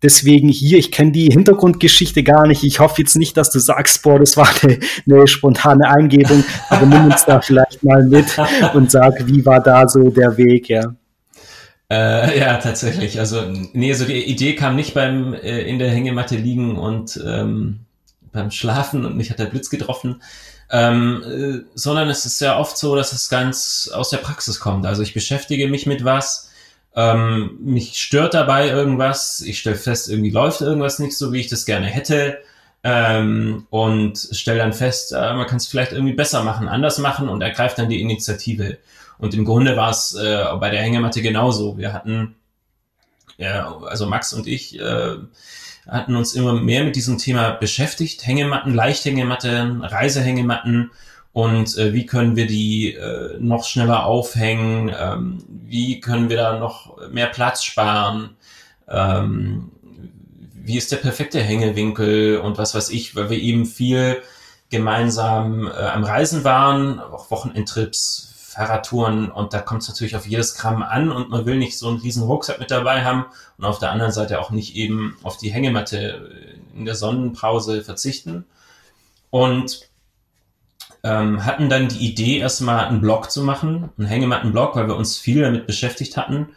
Deswegen 0.03 0.49
hier, 0.49 0.79
ich 0.79 0.91
kenne 0.91 1.13
die 1.13 1.31
Hintergrundgeschichte 1.31 2.25
gar 2.25 2.49
nicht. 2.49 2.65
Ich 2.65 2.81
hoffe 2.81 3.03
jetzt 3.03 3.15
nicht, 3.15 3.37
dass 3.37 3.51
du 3.51 3.61
sagst, 3.61 4.03
boah, 4.03 4.19
das 4.19 4.37
war 4.37 4.49
eine, 4.63 4.81
eine 5.09 5.29
spontane 5.29 5.89
Eingebung, 5.89 6.43
aber 6.71 6.87
nimm 6.87 7.05
uns 7.05 7.25
da 7.25 7.41
vielleicht 7.43 7.85
mal 7.85 8.03
mit 8.03 8.37
und 8.75 8.91
sag, 8.91 9.29
wie 9.29 9.47
war 9.47 9.61
da 9.61 9.89
so 9.89 10.11
der 10.11 10.37
Weg, 10.37 10.69
ja. 10.69 10.93
Äh, 11.93 12.39
ja, 12.41 12.57
tatsächlich. 12.57 13.19
Also, 13.19 13.43
nee, 13.73 13.93
also 13.93 14.07
die 14.07 14.25
Idee 14.25 14.55
kam 14.55 14.77
nicht 14.77 14.95
beim 14.95 15.35
äh, 15.35 15.61
in 15.63 15.79
der 15.79 15.91
Hängematte 15.91 16.37
liegen 16.37 16.77
und 16.79 17.21
ähm, 17.25 17.81
beim 18.33 18.51
Schlafen 18.51 19.05
und 19.05 19.17
mich 19.17 19.31
hat 19.31 19.39
der 19.39 19.47
Blitz 19.47 19.69
getroffen, 19.69 20.23
ähm, 20.71 21.23
äh, 21.23 21.71
sondern 21.75 22.09
es 22.09 22.25
ist 22.25 22.41
ja 22.41 22.59
oft 22.59 22.79
so, 22.79 22.97
dass 22.97 23.13
es 23.13 23.29
ganz 23.29 23.91
aus 23.93 24.09
der 24.09 24.19
Praxis 24.19 24.59
kommt. 24.59 24.87
Also 24.87 25.03
ich 25.03 25.13
beschäftige 25.13 25.69
mich 25.69 25.87
mit 25.87 26.03
was, 26.03 26.51
ähm, 26.97 27.59
mich 27.61 27.99
stört 28.01 28.33
dabei 28.33 28.69
irgendwas, 28.69 29.43
ich 29.43 29.59
stelle 29.59 29.77
fest, 29.77 30.09
irgendwie 30.09 30.31
läuft 30.31 30.63
irgendwas 30.63 30.99
nicht 30.99 31.17
so, 31.17 31.33
wie 31.33 31.41
ich 31.41 31.49
das 31.49 31.67
gerne 31.67 31.87
hätte. 31.87 32.39
Ähm, 32.85 33.67
und 33.71 34.19
stelle 34.33 34.59
dann 34.59 34.73
fest, 34.73 35.13
äh, 35.13 35.35
man 35.35 35.47
kann 35.47 35.59
es 35.59 35.69
vielleicht 35.69 35.93
irgendwie 35.93 36.15
besser 36.15 36.43
machen, 36.43 36.67
anders 36.69 36.99
machen 36.99 37.29
und 37.29 37.41
ergreift 37.41 37.79
dann 37.79 37.89
die 37.89 38.01
Initiative. 38.01 38.79
Und 39.23 39.35
im 39.35 39.45
Grunde 39.45 39.77
war 39.77 39.91
es 39.91 40.17
äh, 40.17 40.45
bei 40.59 40.69
der 40.69 40.83
Hängematte 40.83 41.23
genauso. 41.23 41.79
Wir 41.79 41.93
hatten, 41.93 42.35
ja, 43.39 43.79
also 43.83 44.07
Max 44.07 44.33
und 44.33 44.49
ich 44.49 44.81
äh, 44.81 45.15
hatten 45.89 46.17
uns 46.17 46.35
immer 46.35 46.55
mehr 46.55 46.83
mit 46.83 46.97
diesem 46.97 47.19
Thema 47.19 47.53
beschäftigt. 47.53 48.27
Hängematten, 48.27 48.75
Leichthängematten, 48.75 49.83
Reisehängematten 49.83 50.91
und 51.33 51.79
äh, 51.79 51.93
wie 51.93 52.05
können 52.05 52.35
wir 52.35 52.49
die 52.49 52.95
äh, 52.95 53.39
noch 53.39 53.65
schneller 53.65 54.07
aufhängen, 54.07 54.93
ähm, 54.99 55.45
wie 55.47 56.01
können 56.01 56.29
wir 56.29 56.37
da 56.37 56.59
noch 56.59 57.09
mehr 57.09 57.29
Platz 57.29 57.63
sparen, 57.63 58.31
ähm, 58.89 59.71
wie 60.53 60.77
ist 60.77 60.91
der 60.91 60.97
perfekte 60.97 61.41
Hängewinkel 61.41 62.39
und 62.39 62.59
was 62.59 62.75
weiß 62.75 62.91
ich, 62.91 63.15
weil 63.15 63.31
wir 63.31 63.39
eben 63.39 63.67
viel 63.67 64.21
gemeinsam 64.69 65.69
äh, 65.69 65.71
am 65.71 66.03
Reisen 66.03 66.43
waren, 66.43 66.99
auch 66.99 67.31
Wochenendtrips, 67.31 68.32
Fahrradtouren 68.53 69.31
und 69.31 69.55
da 69.55 69.61
kommt 69.61 69.83
es 69.83 69.89
natürlich 69.89 70.15
auf 70.15 70.27
jedes 70.27 70.57
Gramm 70.57 70.83
an 70.83 71.11
und 71.11 71.31
man 71.31 71.47
will 71.47 71.57
nicht 71.57 71.79
so 71.79 71.89
einen 71.89 71.99
riesen 71.99 72.25
Rucksack 72.25 72.61
mit 72.61 72.71
dabei 72.71 73.03
haben 73.03 73.25
und 73.57 73.65
auf 73.65 73.79
der 73.79 73.91
anderen 73.91 74.13
Seite 74.13 74.41
auch 74.41 74.51
nicht 74.51 74.77
eben 74.77 75.17
auf 75.23 75.39
die 75.39 75.51
Hängematte 75.51 76.59
in 76.77 76.85
der 76.85 76.95
Sonnenpause 76.95 77.83
verzichten. 77.83 78.45
und 79.31 79.89
ähm, 81.05 81.45
hatten 81.45 81.69
dann 81.69 81.89
die 81.89 82.07
Idee, 82.07 82.39
erstmal 82.39 82.85
einen 82.85 83.01
Blog 83.01 83.31
zu 83.31 83.43
machen, 83.43 83.89
einen 83.99 84.07
Hängemattenblog, 84.07 84.77
weil 84.77 84.87
wir 84.87 84.97
uns 84.97 85.17
viel 85.19 85.41
damit 85.41 85.67
beschäftigt 85.67 86.17
hatten. 86.17 86.51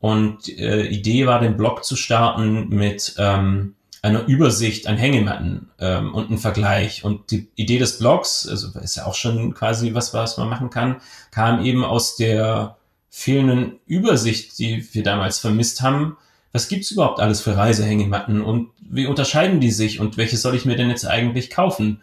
Und 0.00 0.48
äh, 0.48 0.82
Idee 0.86 1.26
war, 1.26 1.40
den 1.40 1.56
Blog 1.56 1.84
zu 1.84 1.96
starten 1.96 2.68
mit 2.68 3.14
ähm, 3.18 3.75
einer 4.06 4.26
Übersicht 4.26 4.86
an 4.86 4.96
Hängematten 4.96 5.70
ähm, 5.78 6.14
und 6.14 6.28
einen 6.28 6.38
Vergleich. 6.38 7.04
Und 7.04 7.30
die 7.30 7.48
Idee 7.54 7.78
des 7.78 7.98
Blogs, 7.98 8.48
also 8.48 8.78
ist 8.78 8.96
ja 8.96 9.06
auch 9.06 9.14
schon 9.14 9.54
quasi 9.54 9.94
was, 9.94 10.14
was 10.14 10.36
man 10.36 10.48
machen 10.48 10.70
kann, 10.70 10.96
kam 11.30 11.64
eben 11.64 11.84
aus 11.84 12.16
der 12.16 12.76
fehlenden 13.10 13.80
Übersicht, 13.86 14.58
die 14.58 14.86
wir 14.92 15.02
damals 15.02 15.38
vermisst 15.38 15.82
haben. 15.82 16.16
Was 16.52 16.68
gibt's 16.68 16.90
überhaupt 16.90 17.20
alles 17.20 17.40
für 17.40 17.56
Reisehängematten 17.56 18.40
und 18.40 18.70
wie 18.80 19.06
unterscheiden 19.06 19.60
die 19.60 19.70
sich 19.70 20.00
und 20.00 20.16
welche 20.16 20.36
soll 20.36 20.54
ich 20.54 20.64
mir 20.64 20.76
denn 20.76 20.90
jetzt 20.90 21.06
eigentlich 21.06 21.50
kaufen? 21.50 22.00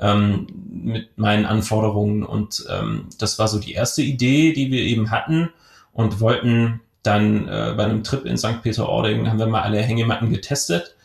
ähm, 0.00 0.46
mit 0.68 1.16
meinen 1.18 1.46
Anforderungen. 1.46 2.24
Und 2.24 2.64
ähm, 2.70 3.06
das 3.18 3.38
war 3.38 3.48
so 3.48 3.58
die 3.58 3.72
erste 3.72 4.02
Idee, 4.02 4.52
die 4.52 4.70
wir 4.70 4.80
eben 4.80 5.10
hatten 5.10 5.50
und 5.92 6.20
wollten 6.20 6.80
dann 7.02 7.48
äh, 7.48 7.74
bei 7.76 7.84
einem 7.84 8.02
Trip 8.02 8.24
in 8.24 8.38
St. 8.38 8.62
Peter-Ording 8.62 9.28
haben 9.28 9.38
wir 9.38 9.46
mal 9.46 9.62
alle 9.62 9.82
Hängematten 9.82 10.30
getestet 10.30 10.96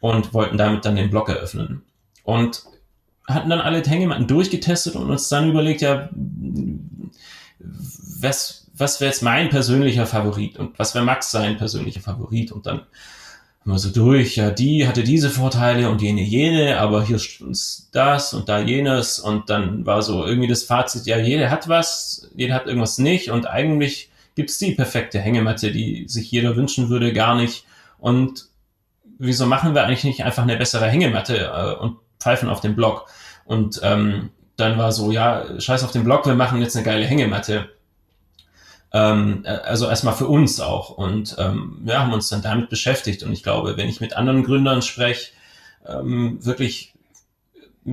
und 0.00 0.34
wollten 0.34 0.58
damit 0.58 0.84
dann 0.84 0.96
den 0.96 1.10
Blog 1.10 1.28
eröffnen. 1.28 1.82
Und 2.22 2.64
hatten 3.26 3.50
dann 3.50 3.60
alle 3.60 3.82
Hängematten 3.82 4.26
durchgetestet 4.26 4.94
und 4.96 5.10
uns 5.10 5.28
dann 5.28 5.50
überlegt, 5.50 5.80
ja, 5.80 6.08
was, 8.20 8.66
was 8.74 9.00
wäre 9.00 9.10
jetzt 9.10 9.22
mein 9.22 9.48
persönlicher 9.48 10.06
Favorit 10.06 10.58
und 10.58 10.78
was 10.78 10.94
wäre 10.94 11.04
Max 11.04 11.30
sein 11.30 11.56
persönlicher 11.56 12.00
Favorit? 12.00 12.52
Und 12.52 12.66
dann 12.66 12.82
immer 13.66 13.78
so 13.80 13.90
durch, 13.90 14.36
ja, 14.36 14.50
die 14.50 14.86
hatte 14.86 15.02
diese 15.02 15.28
Vorteile 15.28 15.90
und 15.90 16.00
jene 16.00 16.22
jene, 16.22 16.78
aber 16.78 17.04
hier 17.04 17.16
ist 17.16 17.88
das 17.90 18.32
und 18.32 18.48
da 18.48 18.60
jenes 18.60 19.18
und 19.18 19.50
dann 19.50 19.84
war 19.84 20.02
so 20.02 20.24
irgendwie 20.24 20.48
das 20.48 20.62
Fazit, 20.62 21.06
ja, 21.06 21.18
jeder 21.18 21.50
hat 21.50 21.68
was, 21.68 22.30
jeder 22.36 22.54
hat 22.54 22.68
irgendwas 22.68 22.98
nicht 22.98 23.30
und 23.30 23.48
eigentlich 23.48 24.08
gibt's 24.36 24.58
die 24.58 24.72
perfekte 24.72 25.18
Hängematte, 25.18 25.72
die 25.72 26.06
sich 26.06 26.30
jeder 26.30 26.54
wünschen 26.54 26.90
würde, 26.90 27.12
gar 27.12 27.34
nicht 27.34 27.64
und 27.98 28.46
wieso 29.18 29.46
machen 29.46 29.74
wir 29.74 29.84
eigentlich 29.84 30.04
nicht 30.04 30.24
einfach 30.24 30.42
eine 30.42 30.56
bessere 30.56 30.86
Hängematte 30.86 31.50
äh, 31.54 31.82
und 31.82 31.98
pfeifen 32.18 32.48
auf 32.48 32.60
den 32.60 32.76
Block 32.76 33.08
und 33.44 33.80
ähm, 33.82 34.30
dann 34.56 34.78
war 34.78 34.90
so, 34.92 35.12
ja, 35.12 35.60
scheiß 35.60 35.84
auf 35.84 35.92
den 35.92 36.04
Block, 36.04 36.26
wir 36.26 36.34
machen 36.34 36.60
jetzt 36.60 36.76
eine 36.76 36.84
geile 36.84 37.04
Hängematte 37.04 37.68
ähm, 38.92 39.42
äh, 39.44 39.50
also 39.50 39.88
erstmal 39.88 40.14
für 40.14 40.26
uns 40.26 40.60
auch. 40.60 40.90
Und 40.90 41.36
ähm, 41.38 41.82
ja, 41.84 42.00
haben 42.00 42.12
uns 42.12 42.28
dann 42.28 42.42
damit 42.42 42.70
beschäftigt. 42.70 43.22
Und 43.22 43.32
ich 43.32 43.42
glaube, 43.42 43.76
wenn 43.76 43.88
ich 43.88 44.00
mit 44.00 44.16
anderen 44.16 44.42
Gründern 44.42 44.82
spreche, 44.82 45.32
ähm, 45.86 46.44
wirklich 46.44 46.94
äh, 47.84 47.90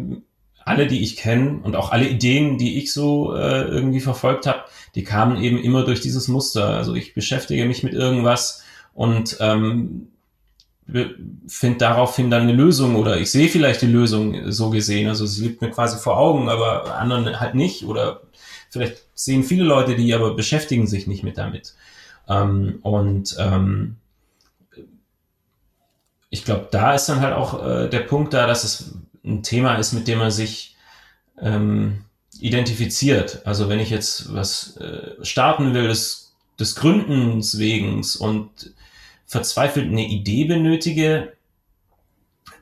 alle, 0.65 0.88
die 0.88 1.03
ich 1.03 1.18
kenne 1.18 1.60
und 1.62 1.75
auch 1.75 1.92
alle 1.92 2.08
Ideen, 2.08 2.58
die 2.58 2.77
ich 2.77 2.94
so 2.94 3.36
äh, 3.36 3.63
irgendwie 3.63 4.00
verfolgt 4.00 4.48
habe, 4.48 4.63
die 4.96 5.03
kamen 5.03 5.44
eben 5.44 5.62
immer 5.62 5.84
durch 5.84 6.00
dieses 6.00 6.30
Muster. 6.30 6.70
Also 6.70 6.96
ich 6.96 7.13
beschäftige 7.13 7.65
mich 7.65 7.84
mit 7.84 7.94
irgendwas 7.94 8.63
und 8.94 9.38
ähm, 9.42 10.08
finde 11.48 11.78
daraufhin 11.78 12.30
dann 12.30 12.44
eine 12.44 12.54
Lösung 12.54 12.96
oder 12.96 13.18
ich 13.18 13.32
sehe 13.32 13.48
vielleicht 13.48 13.82
die 13.82 13.88
Lösung 13.88 14.52
so 14.52 14.70
gesehen. 14.70 15.08
Also 15.08 15.25
sie 15.25 15.48
liegt 15.48 15.62
mir 15.62 15.72
quasi 15.72 15.98
vor 15.98 16.18
Augen, 16.18 16.50
aber 16.50 16.98
anderen 16.98 17.40
halt 17.40 17.56
nicht 17.56 17.86
oder 17.86 18.22
vielleicht 18.70 19.04
sehen 19.13 19.44
viele 19.44 19.63
Leute 19.63 19.96
die, 19.96 20.13
aber 20.13 20.36
beschäftigen 20.36 20.88
sich 20.88 21.08
nicht 21.08 21.24
mit 21.24 21.38
damit. 21.38 21.74
Ähm, 22.28 22.80
und 22.82 23.36
ähm, 23.40 23.98
ich 26.30 26.44
glaube, 26.44 26.68
da 26.72 26.96
ist 26.96 27.08
dann 27.08 27.22
halt 27.22 27.34
auch 27.34 27.63
äh, 27.63 27.90
der 27.90 28.02
Punkt 28.02 28.34
da, 28.34 28.48
dass 28.48 28.63
es 28.63 28.96
ein 29.24 29.44
Thema 29.44 29.75
ist, 29.75 29.94
mit 29.94 30.08
dem 30.08 30.20
man 30.20 30.32
sich 30.32 30.75
ähm, 31.40 32.06
identifiziert. 32.40 33.46
Also 33.46 33.70
wenn 33.70 33.80
ich 33.80 33.90
jetzt 33.90 34.34
was 34.34 34.78
äh, 34.78 35.24
starten 35.24 35.74
will, 35.74 35.88
des, 35.88 36.34
des 36.60 36.75
Gründens 36.75 37.58
wegen 37.58 38.04
und 38.20 38.74
verzweifelt 39.25 39.88
eine 39.88 40.08
Idee 40.08 40.46
benötige, 40.46 41.34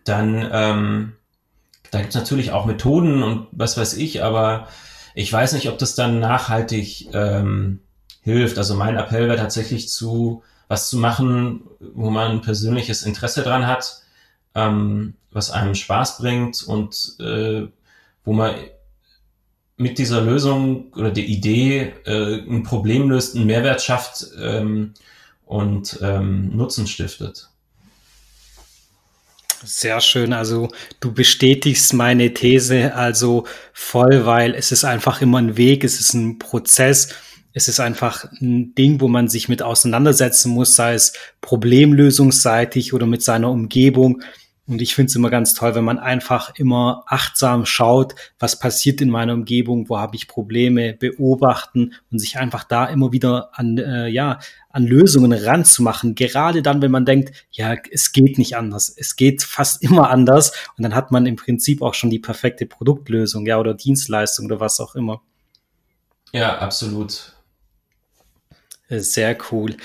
dann 0.03 0.50
ähm, 0.51 1.13
da 1.91 2.00
gibt 2.00 2.10
es 2.10 2.15
natürlich 2.15 2.51
auch 2.51 2.65
Methoden 2.65 3.22
und 3.22 3.48
was 3.51 3.77
weiß 3.77 3.96
ich, 3.96 4.24
aber 4.24 4.68
ich 5.13 5.32
weiß 5.32 5.53
nicht, 5.53 5.70
ob 5.70 5.77
das 5.77 5.94
dann 5.94 6.20
nachhaltig 6.20 7.10
ähm, 7.13 7.82
hilft. 8.22 8.58
Also 8.58 8.75
mein 8.75 8.96
Appell 8.96 9.27
wäre 9.27 9.38
tatsächlich 9.38 9.89
zu 9.89 10.44
was 10.70 10.89
zu 10.89 10.98
machen, 10.98 11.63
wo 11.82 12.10
man 12.10 12.32
ein 12.32 12.41
persönliches 12.41 13.03
Interesse 13.03 13.44
dran 13.44 13.68
hat, 13.68 14.03
ähm, 14.56 15.15
was 15.30 15.51
einem 15.51 15.75
Spaß 15.75 16.20
bringt 16.20 16.63
und 16.63 17.18
äh, 17.20 17.68
wo 18.24 18.32
man 18.32 18.56
mit 19.75 19.98
dieser 19.98 20.22
Lösung 20.22 20.94
oder 20.94 21.12
der 21.12 21.25
Idee 21.25 21.94
äh, 22.06 22.38
ein 22.38 22.63
Problem 22.63 23.10
löst, 23.10 23.36
einen 23.36 23.48
Mehrwert 23.48 23.82
schafft 23.82 24.27
ähm, 24.39 24.94
und 25.51 26.00
ähm, 26.01 26.55
Nutzen 26.55 26.88
stiftet. 26.88 27.50
Sehr 29.63 30.00
schön. 30.00 30.31
Also 30.31 30.70
du 31.01 31.13
bestätigst 31.13 31.93
meine 31.93 32.34
These 32.34 32.96
also 32.96 33.46
voll, 33.74 34.25
weil 34.25 34.55
es 34.55 34.72
ist 34.72 34.86
einfach 34.86 35.22
immer 35.22 35.39
ein 35.39 35.58
Weg, 35.58 35.84
es 35.84 36.00
ist 36.00 36.13
ein 36.13 36.39
Prozess, 36.39 37.13
es 37.51 37.67
ist 37.67 37.81
einfach 37.81 38.31
ein 38.39 38.74
Ding, 38.75 39.01
wo 39.01 39.10
man 39.10 39.27
sich 39.27 39.50
mit 39.50 39.62
auseinandersetzen 39.62 40.51
muss, 40.51 40.74
sei 40.74 40.93
es 40.93 41.12
problemlösungsseitig 41.41 42.93
oder 42.93 43.05
mit 43.05 43.22
seiner 43.22 43.51
Umgebung. 43.51 44.24
Und 44.67 44.81
ich 44.81 44.96
finde 44.96 45.10
es 45.10 45.17
immer 45.17 45.29
ganz 45.29 45.53
toll, 45.53 45.75
wenn 45.75 45.84
man 45.84 46.00
einfach 46.00 46.53
immer 46.55 47.03
achtsam 47.08 47.65
schaut, 47.65 48.15
was 48.39 48.58
passiert 48.58 49.01
in 49.01 49.10
meiner 49.10 49.34
Umgebung, 49.34 49.89
wo 49.89 50.00
habe 50.00 50.15
ich 50.15 50.29
Probleme, 50.29 50.93
beobachten 50.93 51.93
und 52.10 52.20
sich 52.20 52.38
einfach 52.38 52.63
da 52.63 52.86
immer 52.86 53.12
wieder 53.12 53.50
an, 53.51 53.77
äh, 53.77 54.08
ja, 54.08 54.39
an 54.74 54.86
Lösungen 54.86 55.34
ranzumachen. 55.34 56.16
Gerade 56.16 56.62
dann, 56.62 56.82
wenn 56.82 56.92
man 56.92 57.06
denkt, 57.06 57.32
ja, 57.51 57.75
es 57.92 58.12
geht 58.12 58.38
nicht 58.38 58.56
anders. 58.56 58.94
Es 58.96 59.16
geht 59.16 59.44
fast 59.44 59.82
immer 59.84 60.10
anders. 60.10 60.51
Und 60.78 60.84
dann 60.84 60.96
hat 60.96 61.12
man 61.12 61.25
im 61.25 61.36
Prinzip 61.36 61.82
auch 61.82 61.94
schon 61.94 62.10
die 62.10 62.20
perfekte 62.20 62.66
Produktlösung, 62.66 63.46
ja, 63.46 63.60
oder 63.60 63.74
Dienstleistung 63.74 64.46
oder 64.46 64.60
was 64.60 64.80
auch 64.80 64.96
immer. 64.96 65.22
Ja, 66.32 66.60
absolut. 66.60 67.34
Sehr 68.90 69.38
cool. 69.51 69.75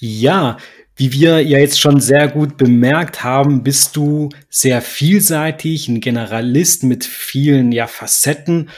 Ja, 0.00 0.56
wie 0.96 1.12
wir 1.12 1.42
ja 1.42 1.58
jetzt 1.58 1.78
schon 1.78 2.00
sehr 2.00 2.26
gut 2.28 2.56
bemerkt 2.56 3.22
haben, 3.22 3.62
bist 3.62 3.96
du 3.96 4.30
sehr 4.48 4.80
vielseitig, 4.80 5.88
ein 5.88 6.00
Generalist 6.00 6.82
mit 6.84 7.04
vielen 7.04 7.70
ja, 7.70 7.86
Facetten. 7.86 8.70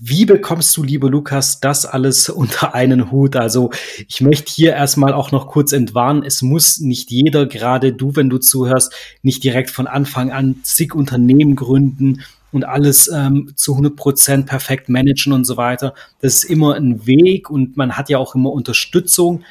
Wie 0.00 0.26
bekommst 0.26 0.76
du, 0.76 0.84
liebe 0.84 1.08
Lukas, 1.08 1.58
das 1.58 1.84
alles 1.84 2.28
unter 2.28 2.72
einen 2.74 3.10
Hut? 3.10 3.34
Also 3.34 3.70
ich 4.06 4.20
möchte 4.20 4.52
hier 4.52 4.72
erstmal 4.72 5.12
auch 5.12 5.32
noch 5.32 5.48
kurz 5.48 5.72
entwarnen, 5.72 6.22
es 6.22 6.40
muss 6.40 6.78
nicht 6.78 7.10
jeder, 7.10 7.46
gerade 7.46 7.92
du, 7.92 8.14
wenn 8.14 8.30
du 8.30 8.38
zuhörst, 8.38 8.92
nicht 9.22 9.42
direkt 9.42 9.70
von 9.70 9.88
Anfang 9.88 10.30
an 10.30 10.56
zig 10.62 10.94
Unternehmen 10.94 11.56
gründen 11.56 12.22
und 12.52 12.64
alles 12.64 13.10
ähm, 13.12 13.50
zu 13.56 13.72
100 13.72 13.96
Prozent 13.96 14.46
perfekt 14.46 14.88
managen 14.88 15.32
und 15.32 15.44
so 15.44 15.56
weiter. 15.56 15.94
Das 16.20 16.34
ist 16.34 16.44
immer 16.44 16.74
ein 16.76 17.06
Weg 17.06 17.50
und 17.50 17.76
man 17.76 17.96
hat 17.96 18.08
ja 18.08 18.18
auch 18.18 18.36
immer 18.36 18.52
Unterstützung. 18.52 19.42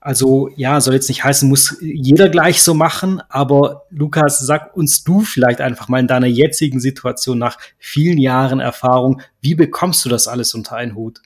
Also 0.00 0.48
ja, 0.56 0.80
soll 0.80 0.94
jetzt 0.94 1.08
nicht 1.08 1.24
heißen, 1.24 1.46
muss 1.46 1.76
jeder 1.80 2.30
gleich 2.30 2.62
so 2.62 2.72
machen, 2.72 3.20
aber 3.28 3.84
Lukas, 3.90 4.38
sag 4.38 4.74
uns 4.74 5.04
du 5.04 5.20
vielleicht 5.20 5.60
einfach 5.60 5.88
mal 5.88 6.00
in 6.00 6.06
deiner 6.06 6.26
jetzigen 6.26 6.80
Situation 6.80 7.38
nach 7.38 7.58
vielen 7.78 8.16
Jahren 8.16 8.60
Erfahrung, 8.60 9.20
wie 9.42 9.54
bekommst 9.54 10.02
du 10.04 10.08
das 10.08 10.26
alles 10.26 10.54
unter 10.54 10.76
einen 10.76 10.94
Hut? 10.94 11.20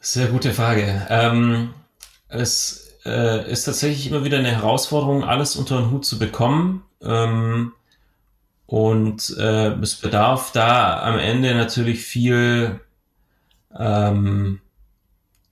Sehr 0.00 0.28
gute 0.28 0.52
Frage. 0.52 1.06
Ähm, 1.08 1.70
es 2.28 2.98
äh, 3.04 3.50
ist 3.50 3.64
tatsächlich 3.64 4.06
immer 4.06 4.24
wieder 4.24 4.38
eine 4.38 4.52
Herausforderung, 4.52 5.24
alles 5.24 5.56
unter 5.56 5.80
den 5.80 5.90
Hut 5.90 6.04
zu 6.04 6.20
bekommen. 6.20 6.84
Ähm, 7.02 7.72
und 8.66 9.34
äh, 9.38 9.72
es 9.80 9.96
bedarf 9.96 10.52
da 10.52 11.02
am 11.02 11.18
Ende 11.18 11.54
natürlich 11.54 12.04
viel 12.04 12.80
ähm, 13.76 14.60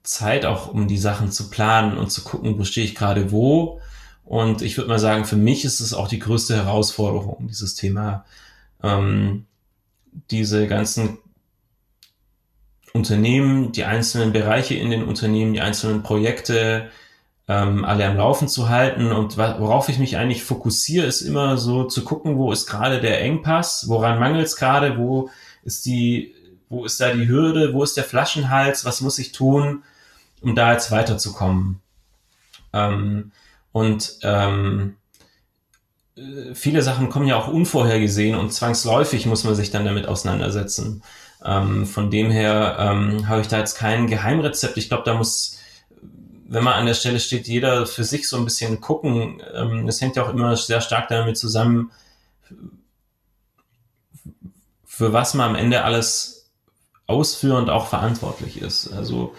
Zeit 0.06 0.46
auch, 0.46 0.68
um 0.68 0.88
die 0.88 0.98
Sachen 0.98 1.32
zu 1.32 1.50
planen 1.50 1.98
und 1.98 2.10
zu 2.10 2.22
gucken, 2.22 2.58
wo 2.58 2.64
stehe 2.64 2.86
ich 2.86 2.94
gerade 2.94 3.30
wo. 3.32 3.80
Und 4.24 4.62
ich 4.62 4.76
würde 4.76 4.88
mal 4.88 4.98
sagen, 4.98 5.24
für 5.24 5.36
mich 5.36 5.64
ist 5.64 5.80
es 5.80 5.94
auch 5.94 6.08
die 6.08 6.18
größte 6.18 6.56
Herausforderung, 6.56 7.46
dieses 7.48 7.74
Thema, 7.74 8.24
ähm, 8.82 9.46
diese 10.30 10.66
ganzen 10.66 11.18
Unternehmen, 12.92 13.72
die 13.72 13.84
einzelnen 13.84 14.32
Bereiche 14.32 14.74
in 14.74 14.90
den 14.90 15.04
Unternehmen, 15.04 15.52
die 15.52 15.60
einzelnen 15.60 16.02
Projekte 16.02 16.90
ähm, 17.48 17.84
alle 17.84 18.06
am 18.06 18.16
Laufen 18.16 18.48
zu 18.48 18.68
halten. 18.68 19.12
Und 19.12 19.36
worauf 19.36 19.88
ich 19.88 19.98
mich 19.98 20.16
eigentlich 20.16 20.42
fokussiere, 20.42 21.06
ist 21.06 21.20
immer 21.20 21.56
so 21.58 21.84
zu 21.84 22.04
gucken, 22.04 22.36
wo 22.36 22.50
ist 22.52 22.66
gerade 22.66 23.00
der 23.00 23.20
Engpass, 23.20 23.88
woran 23.88 24.18
mangelt 24.18 24.46
es 24.46 24.56
gerade, 24.56 24.98
wo 24.98 25.30
ist 25.62 25.86
die, 25.86 26.34
wo 26.68 26.84
ist 26.84 27.00
da 27.00 27.12
die 27.12 27.28
Hürde, 27.28 27.74
wo 27.74 27.82
ist 27.82 27.96
der 27.96 28.04
Flaschenhals, 28.04 28.84
was 28.84 29.00
muss 29.00 29.18
ich 29.18 29.32
tun, 29.32 29.82
um 30.40 30.54
da 30.54 30.72
jetzt 30.72 30.90
weiterzukommen. 30.90 31.80
Ähm, 32.72 33.32
und 33.72 34.18
ähm, 34.22 34.96
äh, 36.16 36.54
viele 36.54 36.82
Sachen 36.82 37.08
kommen 37.08 37.26
ja 37.26 37.36
auch 37.36 37.48
unvorhergesehen 37.48 38.38
und 38.38 38.52
zwangsläufig 38.52 39.26
muss 39.26 39.44
man 39.44 39.54
sich 39.54 39.70
dann 39.70 39.84
damit 39.84 40.06
auseinandersetzen. 40.06 41.02
Ähm, 41.44 41.86
von 41.86 42.10
dem 42.10 42.30
her 42.30 42.76
ähm, 42.78 43.28
habe 43.28 43.42
ich 43.42 43.48
da 43.48 43.58
jetzt 43.58 43.76
kein 43.76 44.06
Geheimrezept. 44.06 44.76
Ich 44.78 44.88
glaube, 44.88 45.04
da 45.04 45.14
muss, 45.14 45.58
wenn 46.48 46.64
man 46.64 46.74
an 46.74 46.86
der 46.86 46.94
Stelle 46.94 47.20
steht, 47.20 47.46
jeder 47.46 47.86
für 47.86 48.04
sich 48.04 48.28
so 48.28 48.36
ein 48.36 48.44
bisschen 48.44 48.80
gucken. 48.80 49.42
Ähm, 49.54 49.86
das 49.86 50.00
hängt 50.00 50.16
ja 50.16 50.24
auch 50.24 50.30
immer 50.30 50.56
sehr 50.56 50.80
stark 50.80 51.08
damit 51.08 51.36
zusammen, 51.36 51.90
für 54.84 55.12
was 55.12 55.34
man 55.34 55.50
am 55.50 55.54
Ende 55.56 55.84
alles 55.84 56.48
ausführend 57.06 57.68
auch 57.70 57.86
verantwortlich 57.86 58.60
ist. 58.60 58.92
Also 58.92 59.34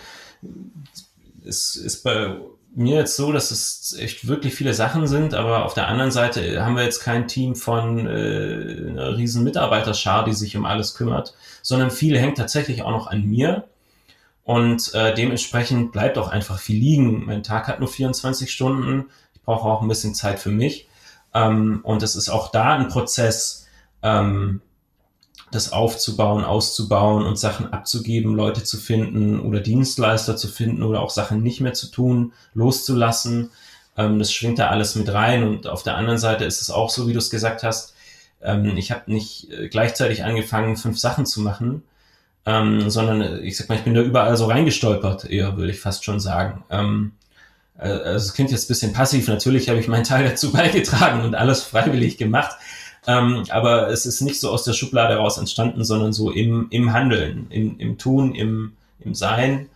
es 1.47 1.75
ist 1.75 2.03
bei 2.03 2.37
mir 2.75 2.97
jetzt 2.97 3.15
so, 3.15 3.31
dass 3.31 3.51
es 3.51 3.97
echt 3.97 4.27
wirklich 4.27 4.53
viele 4.53 4.73
Sachen 4.73 5.07
sind, 5.07 5.33
aber 5.33 5.65
auf 5.65 5.73
der 5.73 5.87
anderen 5.87 6.11
Seite 6.11 6.63
haben 6.63 6.75
wir 6.75 6.83
jetzt 6.83 6.99
kein 6.99 7.27
Team 7.27 7.55
von 7.55 8.05
äh, 8.05 8.89
einer 8.89 9.17
riesen 9.17 9.43
Mitarbeiterschar, 9.43 10.25
die 10.25 10.33
sich 10.33 10.55
um 10.55 10.65
alles 10.65 10.93
kümmert, 10.93 11.33
sondern 11.61 11.89
viel 11.89 12.19
hängt 12.19 12.37
tatsächlich 12.37 12.83
auch 12.83 12.91
noch 12.91 13.07
an 13.07 13.23
mir. 13.23 13.67
Und 14.43 14.93
äh, 14.93 15.13
dementsprechend 15.13 15.91
bleibt 15.91 16.17
auch 16.17 16.29
einfach 16.29 16.59
viel 16.59 16.79
liegen. 16.79 17.25
Mein 17.25 17.43
Tag 17.43 17.67
hat 17.67 17.79
nur 17.79 17.89
24 17.89 18.49
Stunden. 18.51 19.09
Ich 19.33 19.41
brauche 19.41 19.67
auch 19.67 19.81
ein 19.81 19.89
bisschen 19.89 20.15
Zeit 20.15 20.39
für 20.39 20.51
mich. 20.51 20.87
Ähm, 21.33 21.81
und 21.83 22.03
es 22.03 22.15
ist 22.15 22.29
auch 22.29 22.51
da 22.51 22.75
ein 22.75 22.87
Prozess, 22.87 23.67
ähm, 24.03 24.61
das 25.51 25.71
aufzubauen, 25.71 26.43
auszubauen 26.43 27.25
und 27.25 27.37
Sachen 27.39 27.71
abzugeben, 27.71 28.35
Leute 28.35 28.63
zu 28.63 28.77
finden 28.77 29.39
oder 29.39 29.59
Dienstleister 29.61 30.35
zu 30.35 30.47
finden 30.47 30.83
oder 30.83 31.01
auch 31.01 31.09
Sachen 31.09 31.41
nicht 31.41 31.61
mehr 31.61 31.73
zu 31.73 31.87
tun, 31.87 32.33
loszulassen. 32.53 33.51
Ähm, 33.97 34.19
das 34.19 34.33
schwingt 34.33 34.59
da 34.59 34.67
alles 34.67 34.95
mit 34.95 35.11
rein. 35.11 35.43
Und 35.43 35.67
auf 35.67 35.83
der 35.83 35.95
anderen 35.95 36.19
Seite 36.19 36.45
ist 36.45 36.61
es 36.61 36.69
auch 36.69 36.89
so, 36.89 37.07
wie 37.07 37.13
du 37.13 37.19
es 37.19 37.29
gesagt 37.29 37.63
hast, 37.63 37.93
ähm, 38.41 38.77
ich 38.77 38.91
habe 38.91 39.11
nicht 39.11 39.49
äh, 39.51 39.69
gleichzeitig 39.69 40.23
angefangen, 40.23 40.77
fünf 40.77 40.99
Sachen 40.99 41.25
zu 41.25 41.41
machen, 41.41 41.83
ähm, 42.45 42.89
sondern 42.89 43.21
äh, 43.21 43.39
ich 43.39 43.57
sag 43.57 43.69
mal, 43.69 43.75
ich 43.75 43.83
bin 43.83 43.93
da 43.93 44.01
überall 44.01 44.37
so 44.37 44.45
reingestolpert, 44.45 45.25
eher 45.25 45.57
würde 45.57 45.71
ich 45.71 45.79
fast 45.79 46.03
schon 46.05 46.19
sagen. 46.19 46.63
Ähm, 46.69 47.13
äh, 47.77 47.89
also 47.89 48.27
es 48.27 48.33
klingt 48.33 48.51
jetzt 48.51 48.65
ein 48.65 48.67
bisschen 48.69 48.93
passiv, 48.93 49.27
natürlich 49.27 49.69
habe 49.69 49.79
ich 49.79 49.87
meinen 49.87 50.03
Teil 50.03 50.27
dazu 50.27 50.51
beigetragen 50.53 51.23
und 51.23 51.35
alles 51.35 51.63
freiwillig 51.63 52.17
gemacht. 52.17 52.57
Ähm, 53.07 53.45
aber 53.49 53.89
es 53.89 54.05
ist 54.05 54.21
nicht 54.21 54.39
so 54.39 54.51
aus 54.51 54.63
der 54.63 54.73
Schublade 54.73 55.15
raus 55.15 55.37
entstanden, 55.37 55.85
sondern 55.85 56.11
so 56.11 56.29
im, 56.29 56.67
im 56.71 56.91
Handeln, 56.91 57.47
im, 57.49 57.79
im 57.79 57.97
Tun, 57.97 58.35
im, 58.35 58.73
im 58.99 59.15
Sein. 59.15 59.69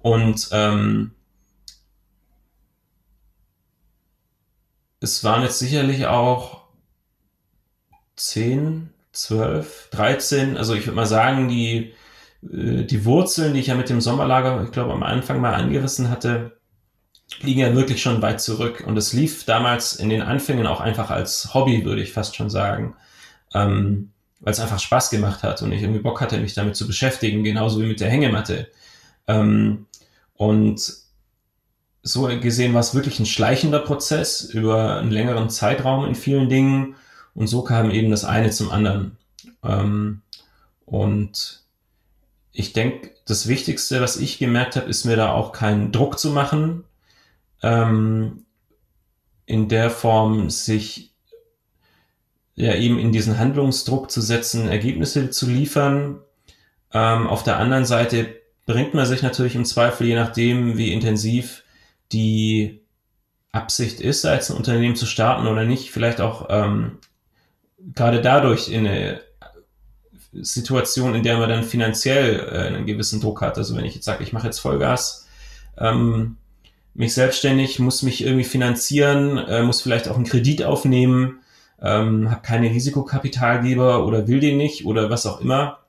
Und 0.00 0.48
ähm, 0.52 1.12
es 5.00 5.24
waren 5.24 5.42
jetzt 5.42 5.58
sicherlich 5.58 6.06
auch 6.06 6.64
10, 8.16 8.90
12, 9.12 9.88
13, 9.90 10.56
also 10.58 10.74
ich 10.74 10.86
würde 10.86 10.96
mal 10.96 11.06
sagen, 11.06 11.48
die, 11.48 11.94
äh, 12.42 12.84
die 12.84 13.04
Wurzeln, 13.06 13.54
die 13.54 13.60
ich 13.60 13.68
ja 13.68 13.76
mit 13.76 13.88
dem 13.88 14.02
Sommerlager, 14.02 14.62
ich 14.62 14.72
glaube, 14.72 14.92
am 14.92 15.02
Anfang 15.02 15.40
mal 15.40 15.54
angerissen 15.54 16.10
hatte, 16.10 16.58
liegen 17.40 17.60
ja 17.60 17.74
wirklich 17.74 18.02
schon 18.02 18.22
weit 18.22 18.40
zurück. 18.40 18.84
Und 18.86 18.96
es 18.96 19.12
lief 19.12 19.44
damals 19.44 19.94
in 19.94 20.08
den 20.08 20.22
Anfängen 20.22 20.66
auch 20.66 20.80
einfach 20.80 21.10
als 21.10 21.54
Hobby, 21.54 21.84
würde 21.84 22.02
ich 22.02 22.12
fast 22.12 22.36
schon 22.36 22.50
sagen. 22.50 22.94
Ähm, 23.54 24.10
weil 24.40 24.52
es 24.52 24.60
einfach 24.60 24.78
Spaß 24.78 25.10
gemacht 25.10 25.42
hat 25.42 25.62
und 25.62 25.72
ich 25.72 25.82
irgendwie 25.82 26.02
Bock 26.02 26.20
hatte, 26.20 26.38
mich 26.38 26.54
damit 26.54 26.76
zu 26.76 26.86
beschäftigen, 26.86 27.44
genauso 27.44 27.80
wie 27.80 27.86
mit 27.86 28.00
der 28.00 28.10
Hängematte. 28.10 28.68
Ähm, 29.26 29.86
und 30.34 30.92
so 32.02 32.28
gesehen 32.40 32.74
war 32.74 32.80
es 32.80 32.94
wirklich 32.94 33.18
ein 33.18 33.26
schleichender 33.26 33.78
Prozess 33.78 34.42
über 34.42 34.96
einen 34.98 35.10
längeren 35.10 35.48
Zeitraum 35.48 36.04
in 36.04 36.14
vielen 36.14 36.50
Dingen. 36.50 36.96
Und 37.34 37.46
so 37.46 37.62
kam 37.62 37.90
eben 37.90 38.10
das 38.10 38.24
eine 38.24 38.50
zum 38.50 38.70
anderen. 38.70 39.16
Ähm, 39.62 40.20
und 40.84 41.62
ich 42.52 42.74
denke, 42.74 43.12
das 43.24 43.48
Wichtigste, 43.48 44.02
was 44.02 44.18
ich 44.18 44.38
gemerkt 44.38 44.76
habe, 44.76 44.90
ist 44.90 45.06
mir 45.06 45.16
da 45.16 45.32
auch 45.32 45.52
keinen 45.52 45.90
Druck 45.90 46.18
zu 46.18 46.30
machen, 46.30 46.84
ähm, 47.64 48.44
in 49.46 49.68
der 49.68 49.90
Form 49.90 50.50
sich 50.50 51.14
ja 52.54 52.74
eben 52.74 52.98
in 52.98 53.10
diesen 53.10 53.38
Handlungsdruck 53.38 54.10
zu 54.10 54.20
setzen, 54.20 54.68
Ergebnisse 54.68 55.30
zu 55.30 55.46
liefern. 55.46 56.20
Ähm, 56.92 57.26
auf 57.26 57.42
der 57.42 57.58
anderen 57.58 57.86
Seite 57.86 58.36
bringt 58.66 58.94
man 58.94 59.06
sich 59.06 59.22
natürlich 59.22 59.56
im 59.56 59.64
Zweifel, 59.64 60.06
je 60.06 60.14
nachdem, 60.14 60.76
wie 60.76 60.92
intensiv 60.92 61.64
die 62.12 62.82
Absicht 63.50 64.00
ist, 64.00 64.24
als 64.24 64.50
ein 64.50 64.56
Unternehmen 64.56 64.96
zu 64.96 65.06
starten 65.06 65.46
oder 65.46 65.64
nicht, 65.64 65.90
vielleicht 65.90 66.20
auch 66.20 66.46
ähm, 66.50 66.98
gerade 67.94 68.20
dadurch 68.20 68.68
in 68.68 68.86
eine 68.86 69.20
Situation, 70.32 71.14
in 71.14 71.22
der 71.22 71.38
man 71.38 71.48
dann 71.48 71.64
finanziell 71.64 72.40
äh, 72.40 72.66
einen 72.66 72.86
gewissen 72.86 73.20
Druck 73.20 73.40
hat. 73.40 73.56
Also 73.56 73.76
wenn 73.76 73.84
ich 73.84 73.94
jetzt 73.94 74.04
sage, 74.04 74.22
ich 74.22 74.32
mache 74.32 74.46
jetzt 74.46 74.58
Vollgas, 74.58 75.28
ähm, 75.78 76.36
mich 76.94 77.14
selbstständig, 77.14 77.78
muss 77.78 78.02
mich 78.02 78.24
irgendwie 78.24 78.44
finanzieren, 78.44 79.38
äh, 79.38 79.62
muss 79.62 79.82
vielleicht 79.82 80.08
auch 80.08 80.16
einen 80.16 80.24
Kredit 80.24 80.62
aufnehmen, 80.62 81.40
ähm, 81.82 82.30
habe 82.30 82.42
keine 82.42 82.70
Risikokapitalgeber 82.70 84.06
oder 84.06 84.28
will 84.28 84.40
den 84.40 84.56
nicht 84.56 84.86
oder 84.86 85.10
was 85.10 85.26
auch 85.26 85.40
immer. 85.40 85.80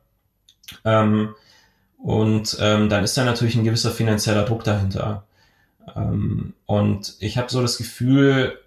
Ähm, 0.83 1.35
und 1.97 2.57
ähm, 2.59 2.89
dann 2.89 3.03
ist 3.03 3.17
da 3.17 3.23
natürlich 3.23 3.55
ein 3.55 3.63
gewisser 3.63 3.91
finanzieller 3.91 4.43
Druck 4.43 4.63
dahinter. 4.63 5.25
Ähm, 5.95 6.53
und 6.65 7.15
ich 7.19 7.37
habe 7.37 7.51
so 7.51 7.61
das 7.61 7.77
Gefühl, 7.77 8.59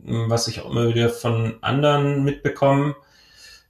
was 0.00 0.48
ich 0.48 0.60
auch 0.60 0.70
immer 0.70 0.88
wieder 0.88 1.10
von 1.10 1.54
anderen 1.60 2.24
mitbekomme, 2.24 2.96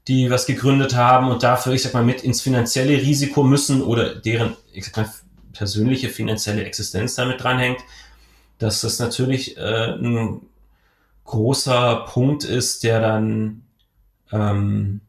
die 0.07 0.31
was 0.31 0.47
gegründet 0.47 0.95
haben 0.95 1.31
und 1.31 1.43
dafür, 1.43 1.73
ich 1.75 1.83
sag 1.83 1.93
mal, 1.95 2.05
mit 2.05 2.23
ins 2.23 2.41
finanzielle 2.41 2.95
Risiko 2.95 3.43
müssen 3.43 3.83
oder 3.83 4.15
deren, 4.15 4.57
ich 4.73 4.87
sag 4.87 4.97
mal, 4.97 5.11
persönliche 5.53 6.09
finanzielle 6.09 6.65
Existenz 6.65 7.15
damit 7.15 7.43
dranhängt, 7.43 7.81
dass 8.59 8.81
das 8.81 8.99
natürlich 8.99 9.57
äh, 9.57 9.95
ein 9.95 10.43
großer 11.25 12.07
Punkt 12.09 12.45
ist, 12.45 12.85
der 12.85 13.01
dann 13.01 13.63
ähm, 14.33 15.01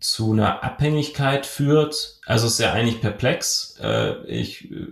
zu 0.00 0.32
einer 0.32 0.64
Abhängigkeit 0.64 1.46
führt. 1.46 2.20
Also 2.26 2.46
ist 2.46 2.58
ja 2.58 2.72
eigentlich 2.72 3.00
perplex. 3.00 3.76
Äh, 3.80 4.24
ich 4.26 4.70
äh, 4.70 4.86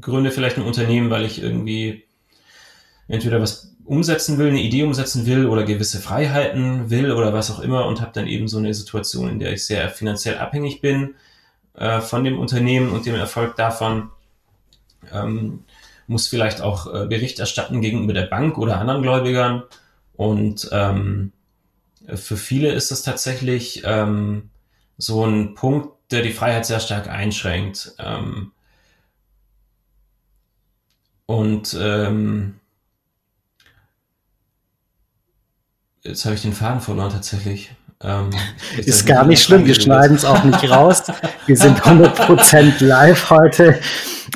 gründe 0.00 0.30
vielleicht 0.30 0.58
ein 0.58 0.64
Unternehmen, 0.64 1.10
weil 1.10 1.24
ich 1.24 1.42
irgendwie 1.42 2.04
entweder 3.08 3.40
was 3.40 3.74
umsetzen 3.84 4.38
will, 4.38 4.48
eine 4.48 4.60
Idee 4.60 4.84
umsetzen 4.84 5.26
will 5.26 5.46
oder 5.46 5.64
gewisse 5.64 5.98
Freiheiten 5.98 6.90
will 6.90 7.10
oder 7.10 7.32
was 7.32 7.50
auch 7.50 7.60
immer 7.60 7.86
und 7.86 8.00
habe 8.00 8.12
dann 8.14 8.26
eben 8.26 8.46
so 8.46 8.58
eine 8.58 8.72
Situation, 8.72 9.28
in 9.28 9.40
der 9.40 9.52
ich 9.52 9.66
sehr 9.66 9.88
finanziell 9.88 10.38
abhängig 10.38 10.80
bin 10.80 11.14
äh, 11.74 12.00
von 12.00 12.24
dem 12.24 12.38
Unternehmen 12.38 12.90
und 12.90 13.06
dem 13.06 13.14
Erfolg 13.14 13.56
davon. 13.56 14.10
Ähm, 15.12 15.64
muss 16.06 16.26
vielleicht 16.26 16.60
auch 16.60 16.92
äh, 16.92 17.06
Bericht 17.06 17.38
erstatten 17.38 17.80
gegenüber 17.80 18.12
der 18.12 18.26
Bank 18.26 18.58
oder 18.58 18.78
anderen 18.78 19.02
Gläubigern. 19.02 19.62
Und 20.14 20.68
ähm, 20.72 21.32
für 22.14 22.36
viele 22.36 22.72
ist 22.72 22.90
das 22.90 23.02
tatsächlich 23.02 23.82
ähm, 23.84 24.50
so 24.98 25.24
ein 25.24 25.54
Punkt, 25.54 25.90
der 26.10 26.22
die 26.22 26.32
Freiheit 26.32 26.66
sehr 26.66 26.80
stark 26.80 27.08
einschränkt. 27.08 27.94
Ähm, 27.98 28.52
und 31.26 31.76
ähm, 31.80 32.58
jetzt 36.02 36.24
habe 36.24 36.34
ich 36.34 36.42
den 36.42 36.52
Faden 36.52 36.80
verloren 36.80 37.12
tatsächlich. 37.12 37.70
Ähm, 38.02 38.30
ist 38.78 39.06
gar 39.06 39.26
nicht 39.26 39.42
schlimm, 39.42 39.66
wir 39.66 39.74
schneiden 39.74 40.16
es 40.16 40.24
auch 40.24 40.42
nicht 40.42 40.70
raus. 40.70 41.02
Wir 41.46 41.56
sind 41.56 41.80
100% 41.80 42.84
live 42.84 43.30
heute. 43.30 43.78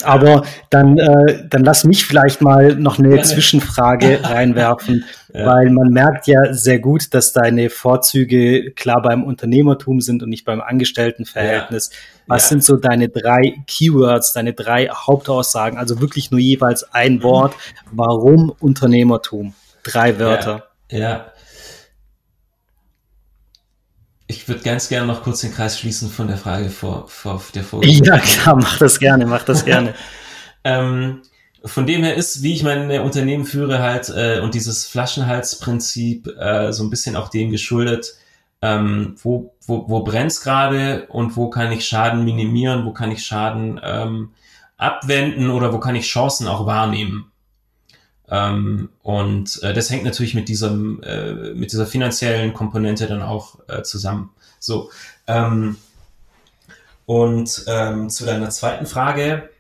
Aber 0.03 0.45
dann, 0.71 0.99
äh, 0.99 1.47
dann 1.49 1.63
lass 1.63 1.85
mich 1.85 2.05
vielleicht 2.05 2.43
mal 2.43 2.75
noch 2.75 2.99
eine 2.99 3.23
Zwischenfrage 3.23 4.21
reinwerfen, 4.25 5.05
ja. 5.33 5.47
weil 5.47 5.71
man 5.71 5.89
merkt 5.91 6.27
ja 6.27 6.53
sehr 6.53 6.79
gut, 6.79 7.15
dass 7.15 7.33
deine 7.33 7.71
Vorzüge 7.71 8.73
klar 8.73 9.01
beim 9.01 9.23
Unternehmertum 9.23 10.01
sind 10.01 10.23
und 10.23 10.31
nicht 10.31 10.45
beim 10.45 10.61
Angestelltenverhältnis. 10.61 11.91
Ja. 11.93 11.99
Was 12.27 12.45
ja. 12.45 12.49
sind 12.51 12.65
so 12.65 12.77
deine 12.77 13.09
drei 13.09 13.55
Keywords, 13.67 14.33
deine 14.33 14.53
drei 14.53 14.89
Hauptaussagen? 14.89 15.79
Also 15.79 16.01
wirklich 16.01 16.31
nur 16.31 16.41
jeweils 16.41 16.93
ein 16.93 17.23
Wort. 17.23 17.55
Warum 17.91 18.53
Unternehmertum? 18.59 19.55
Drei 19.85 20.19
Wörter. 20.19 20.67
ja. 20.91 21.27
Ich 24.27 24.49
würde 24.49 24.63
ganz 24.63 24.89
gerne 24.89 25.07
noch 25.07 25.23
kurz 25.23 25.43
den 25.43 25.53
Kreis 25.53 25.79
schließen 25.79 26.11
von 26.11 26.29
der 26.29 26.39
Frage 26.39 26.71
vor, 26.71 27.09
vor 27.09 27.43
der 27.55 27.65
Folge. 27.65 27.89
Ja, 27.89 28.19
klar, 28.19 28.57
mach 28.57 28.79
das 28.79 28.99
gerne, 28.99 29.27
mach 29.27 29.43
das 29.43 29.65
gerne. 29.65 29.95
ähm, 30.65 31.23
von 31.65 31.87
dem 31.87 32.03
her 32.05 32.15
ist, 32.15 32.43
wie 32.43 32.55
ich 32.55 32.63
meine 32.63 33.03
Unternehmen 33.03 33.45
führe, 33.45 33.81
halt 33.81 34.11
äh, 34.11 34.41
und 34.41 34.55
dieses 34.55 34.87
Flaschenhalsprinzip 34.87 36.27
äh, 36.39 36.73
so 36.73 36.85
ein 36.85 36.91
bisschen 36.91 37.17
auch 37.17 37.29
dem 37.29 37.51
geschuldet, 37.51 38.15
ähm, 38.63 39.17
wo, 39.23 39.55
wo, 39.67 39.89
wo 39.89 40.03
brennt's 40.03 40.41
gerade 40.41 41.07
und 41.09 41.37
wo 41.37 41.51
kann 41.51 41.73
ich 41.73 41.87
Schaden 41.87 42.25
minimieren, 42.25 42.87
wo 42.87 42.93
kann 42.93 43.11
ich 43.11 43.25
Schaden 43.25 43.81
ähm, 43.83 44.31
abwenden 44.77 45.51
oder 45.51 45.73
wo 45.73 45.81
kann 45.81 45.97
ich 45.97 46.07
Chancen 46.07 46.49
auch 46.49 46.67
wahrnehmen. 46.67 47.31
Ähm, 48.31 48.89
und 49.03 49.63
äh, 49.63 49.75
das 49.75 49.91
hängt 49.91 50.05
natürlich 50.05 50.35
mit 50.35 50.49
diesem, 50.49 51.03
äh, 51.03 51.55
mit 51.55 51.73
dieser 51.73 51.87
finanziellen 51.87 52.55
Komponente 52.55 53.07
dann 53.07 53.23
auch 53.23 53.59
äh, 53.69 53.83
zusammen. 53.83 54.31
So. 54.59 54.91
Ähm, 55.27 55.77
und 57.07 57.65
ähm, 57.67 58.09
zu 58.09 58.25
deiner 58.25 58.51
zweiten 58.51 58.87
Frage, 58.87 59.51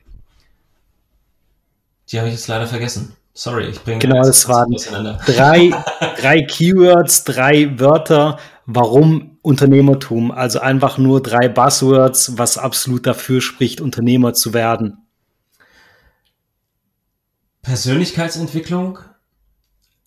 die 2.10 2.18
habe 2.18 2.28
ich 2.28 2.34
jetzt 2.34 2.48
leider 2.48 2.66
vergessen. 2.66 3.16
Sorry, 3.34 3.66
ich 3.66 3.82
bringe 3.82 3.98
Genau, 3.98 4.22
das 4.22 4.48
waren 4.48 4.70
drei, 5.26 5.70
drei 6.18 6.42
Keywords, 6.42 7.24
drei 7.24 7.78
Wörter, 7.78 8.38
warum 8.64 9.38
Unternehmertum. 9.42 10.30
Also 10.30 10.60
einfach 10.60 10.96
nur 10.98 11.22
drei 11.22 11.48
Buzzwords, 11.48 12.38
was 12.38 12.56
absolut 12.56 13.06
dafür 13.06 13.40
spricht, 13.40 13.80
Unternehmer 13.80 14.32
zu 14.32 14.54
werden. 14.54 15.03
Persönlichkeitsentwicklung. 17.64 19.00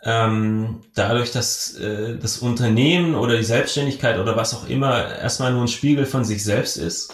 Ähm, 0.04 0.82
dadurch, 0.96 1.32
dass 1.32 1.76
äh, 1.76 2.18
das 2.18 2.38
Unternehmen 2.38 3.16
oder 3.16 3.36
die 3.36 3.44
Selbstständigkeit 3.44 4.20
oder 4.20 4.38
was 4.38 4.54
auch 4.54 4.70
immer 4.70 5.18
erstmal 5.18 5.52
nur 5.52 5.64
ein 5.64 5.68
Spiegel 5.68 6.06
von 6.06 6.24
sich 6.24 6.44
selbst 6.44 6.78
ist. 6.78 7.14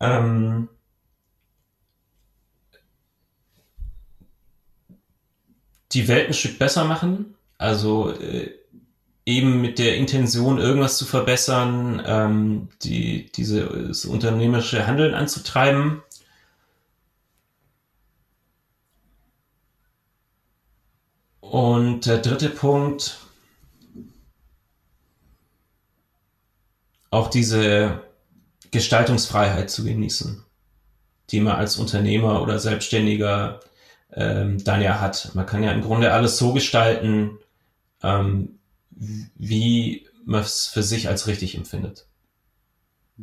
Ähm, 0.00 0.68
die 5.92 6.08
Welt 6.08 6.28
ein 6.28 6.34
Stück 6.34 6.58
besser 6.58 6.84
machen. 6.84 7.34
Also 7.58 8.10
äh, 8.10 8.50
eben 9.26 9.60
mit 9.60 9.78
der 9.78 9.96
Intention, 9.96 10.58
irgendwas 10.58 10.96
zu 10.96 11.04
verbessern, 11.04 12.02
ähm, 12.06 12.68
die, 12.82 13.30
dieses 13.32 14.04
unternehmerische 14.06 14.86
Handeln 14.86 15.14
anzutreiben. 15.14 16.02
Und 21.76 22.06
der 22.06 22.16
dritte 22.16 22.48
Punkt, 22.48 23.18
auch 27.10 27.28
diese 27.28 28.00
Gestaltungsfreiheit 28.70 29.68
zu 29.68 29.84
genießen, 29.84 30.42
die 31.28 31.40
man 31.40 31.56
als 31.56 31.76
Unternehmer 31.76 32.40
oder 32.40 32.58
Selbstständiger 32.58 33.60
ähm, 34.14 34.64
dann 34.64 34.80
ja 34.80 35.00
hat. 35.02 35.32
Man 35.34 35.44
kann 35.44 35.62
ja 35.62 35.70
im 35.72 35.82
Grunde 35.82 36.14
alles 36.14 36.38
so 36.38 36.54
gestalten, 36.54 37.40
ähm, 38.02 38.58
wie 38.90 40.08
man 40.24 40.40
es 40.40 40.68
für 40.68 40.82
sich 40.82 41.08
als 41.08 41.26
richtig 41.26 41.56
empfindet. 41.56 42.06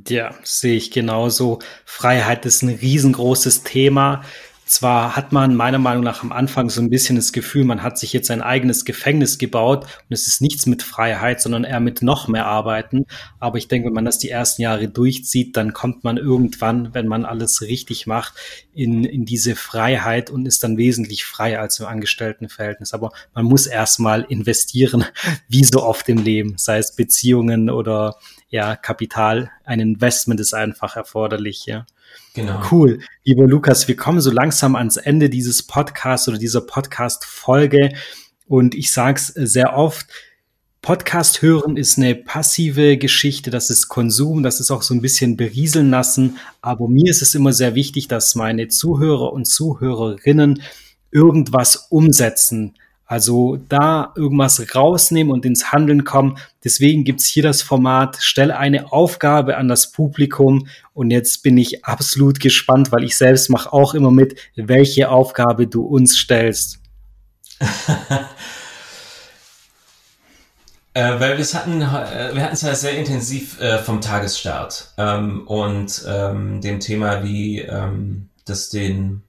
Ja, 0.07 0.35
sehe 0.43 0.75
ich 0.75 0.91
genauso. 0.91 1.57
Freiheit 1.85 2.45
ist 2.45 2.61
ein 2.61 2.69
riesengroßes 2.69 3.63
Thema. 3.63 4.23
Zwar 4.65 5.15
hat 5.15 5.33
man 5.33 5.55
meiner 5.55 5.77
Meinung 5.77 6.03
nach 6.03 6.23
am 6.23 6.31
Anfang 6.31 6.69
so 6.69 6.81
ein 6.81 6.89
bisschen 6.89 7.17
das 7.17 7.33
Gefühl, 7.33 7.65
man 7.65 7.83
hat 7.83 7.99
sich 7.99 8.13
jetzt 8.13 8.31
ein 8.31 8.41
eigenes 8.41 8.85
Gefängnis 8.85 9.37
gebaut 9.37 9.83
und 9.83 10.13
es 10.13 10.25
ist 10.27 10.41
nichts 10.41 10.65
mit 10.65 10.83
Freiheit, 10.83 11.41
sondern 11.41 11.65
eher 11.65 11.81
mit 11.81 12.01
noch 12.01 12.29
mehr 12.29 12.45
Arbeiten. 12.45 13.05
Aber 13.39 13.57
ich 13.57 13.67
denke, 13.67 13.87
wenn 13.87 13.93
man 13.93 14.05
das 14.05 14.19
die 14.19 14.29
ersten 14.29 14.61
Jahre 14.61 14.87
durchzieht, 14.87 15.57
dann 15.57 15.73
kommt 15.73 16.03
man 16.03 16.17
irgendwann, 16.17 16.93
wenn 16.93 17.07
man 17.07 17.25
alles 17.25 17.61
richtig 17.61 18.07
macht, 18.07 18.33
in, 18.73 19.03
in 19.03 19.25
diese 19.25 19.55
Freiheit 19.55 20.29
und 20.29 20.45
ist 20.45 20.63
dann 20.63 20.77
wesentlich 20.77 21.25
freier 21.25 21.61
als 21.61 21.79
im 21.79 21.85
Angestelltenverhältnis. 21.85 22.93
Aber 22.93 23.11
man 23.33 23.45
muss 23.45 23.67
erstmal 23.67 24.21
investieren, 24.21 25.05
wie 25.49 25.65
so 25.65 25.83
oft 25.83 26.07
im 26.07 26.19
Leben, 26.19 26.55
sei 26.57 26.77
es 26.77 26.95
Beziehungen 26.95 27.69
oder 27.69 28.15
ja, 28.49 28.75
Kapital. 28.75 29.51
Ein 29.65 29.81
Investment 29.81 30.39
ist 30.39 30.53
einfach 30.53 30.95
erforderlich, 30.95 31.65
ja. 31.65 31.85
Genau. 32.33 32.61
Cool. 32.71 32.99
Lieber 33.23 33.47
Lukas, 33.47 33.87
wir 33.87 33.95
kommen 33.95 34.21
so 34.21 34.31
langsam 34.31 34.75
ans 34.75 34.97
Ende 34.97 35.29
dieses 35.29 35.63
Podcasts 35.63 36.27
oder 36.27 36.37
dieser 36.37 36.61
Podcast-Folge. 36.61 37.93
Und 38.47 38.75
ich 38.75 38.91
sage 38.91 39.19
es 39.19 39.27
sehr 39.27 39.77
oft, 39.77 40.07
Podcast 40.81 41.41
hören 41.41 41.77
ist 41.77 41.97
eine 41.97 42.13
passive 42.13 42.97
Geschichte, 42.97 43.49
das 43.49 43.69
ist 43.69 43.87
Konsum, 43.87 44.43
das 44.43 44.59
ist 44.59 44.69
auch 44.69 44.81
so 44.81 44.93
ein 44.93 45.01
bisschen 45.01 45.37
berieseln 45.37 45.89
lassen. 45.89 46.37
Aber 46.61 46.89
mir 46.89 47.09
ist 47.09 47.21
es 47.21 47.35
immer 47.35 47.53
sehr 47.53 47.73
wichtig, 47.73 48.09
dass 48.09 48.35
meine 48.35 48.67
Zuhörer 48.67 49.31
und 49.31 49.45
Zuhörerinnen 49.45 50.61
irgendwas 51.09 51.87
umsetzen. 51.89 52.75
Also 53.05 53.57
da 53.69 54.13
irgendwas 54.15 54.75
rausnehmen 54.75 55.31
und 55.31 55.45
ins 55.45 55.71
Handeln 55.71 56.03
kommen. 56.03 56.37
Deswegen 56.63 57.03
gibt's 57.03 57.25
hier 57.25 57.43
das 57.43 57.61
Format, 57.61 58.17
stelle 58.21 58.57
eine 58.57 58.91
Aufgabe 58.91 59.57
an 59.57 59.67
das 59.67 59.91
Publikum. 59.91 60.67
Und 60.93 61.11
jetzt 61.11 61.43
bin 61.43 61.57
ich 61.57 61.85
absolut 61.85 62.39
gespannt, 62.39 62.91
weil 62.91 63.03
ich 63.03 63.17
selbst 63.17 63.49
mache 63.49 63.73
auch 63.73 63.93
immer 63.93 64.11
mit, 64.11 64.39
welche 64.55 65.09
Aufgabe 65.09 65.67
du 65.67 65.83
uns 65.83 66.17
stellst. 66.17 66.79
Äh, 70.95 71.19
weil 71.19 71.39
wir 71.39 71.45
hatten, 71.45 71.81
äh, 71.81 72.35
wir 72.35 72.43
hatten 72.43 72.53
es 72.53 72.61
ja 72.61 72.75
sehr 72.75 72.95
intensiv 72.95 73.59
äh, 73.59 73.79
vom 73.79 73.99
Tagesstart 73.99 74.93
ähm, 74.99 75.47
und 75.47 76.05
ähm, 76.07 76.61
dem 76.61 76.79
Thema, 76.79 77.23
wie 77.23 77.61
ähm, 77.61 78.29
das 78.45 78.69
den 78.69 79.23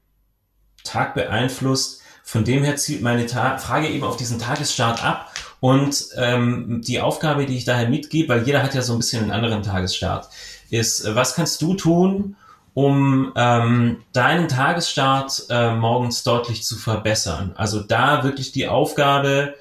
Tag 0.83 1.15
beeinflusst. 1.15 2.03
Von 2.27 2.43
dem 2.43 2.65
her 2.65 2.77
zielt 2.77 3.03
meine 3.03 3.27
Ta 3.27 3.59
Frage 3.59 3.87
eben 3.87 4.03
auf 4.03 4.17
diesen 4.17 4.39
Tagesstart 4.39 5.05
ab 5.05 5.31
und 5.61 6.07
ähm, 6.17 6.81
die 6.83 6.99
Aufgabe, 6.99 7.45
die 7.45 7.59
ich 7.59 7.67
daher 7.67 7.87
mitgebe, 7.87 8.31
weil 8.31 8.47
jeder 8.47 8.63
hat 8.63 8.75
ja 8.75 8.81
so 8.81 8.95
ein 8.95 8.99
bisschen 8.99 9.25
einen 9.25 9.31
anderen 9.31 9.63
Tagesstart, 9.63 10.31
ist, 10.71 11.05
äh, 11.05 11.15
was 11.15 11.35
kannst 11.35 11.61
du 11.61 11.75
tun, 11.75 12.37
um 12.73 13.31
ähm, 13.37 14.03
deinen 14.15 14.49
Tagesstart 14.49 15.45
äh, 15.51 15.75
morgens 15.75 16.23
deutlich 16.23 16.65
zu 16.65 16.77
verbessern? 16.77 17.53
Also 17.57 17.83
da 17.83 18.25
wirklich 18.25 18.53
die 18.53 18.69
Aufgabe, 18.69 19.55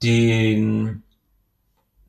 den 0.00 1.02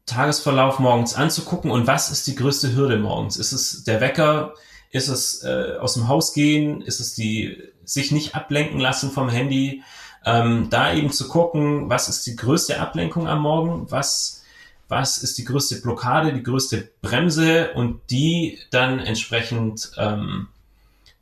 Tagesverlauf 0.05 0.77
morgens 0.77 1.15
anzugucken 1.15 1.71
und 1.71 1.87
was 1.87 2.11
ist 2.11 2.27
die 2.27 2.35
größte 2.35 2.75
Hürde 2.75 2.99
morgens? 2.99 3.37
Ist 3.37 3.53
es 3.53 3.83
der 3.85 4.01
Wecker? 4.01 4.53
Ist 4.91 5.07
es 5.07 5.43
äh, 5.43 5.77
aus 5.79 5.95
dem 5.95 6.07
Haus 6.07 6.31
gehen? 6.33 6.81
Ist 6.81 6.99
es 6.99 7.15
die 7.15 7.57
sich 7.85 8.11
nicht 8.11 8.35
ablenken 8.35 8.79
lassen 8.79 9.11
vom 9.11 9.29
Handy? 9.29 9.83
Ähm, 10.25 10.67
da 10.69 10.93
eben 10.93 11.11
zu 11.11 11.27
gucken, 11.27 11.89
was 11.89 12.09
ist 12.09 12.25
die 12.25 12.35
größte 12.35 12.79
Ablenkung 12.79 13.27
am 13.27 13.41
Morgen? 13.41 13.91
Was, 13.91 14.43
was 14.87 15.17
ist 15.17 15.37
die 15.37 15.45
größte 15.45 15.81
Blockade, 15.81 16.33
die 16.33 16.43
größte 16.43 16.89
Bremse 17.01 17.73
und 17.73 18.01
die 18.09 18.59
dann 18.71 18.99
entsprechend 18.99 19.91
ähm, 19.97 20.47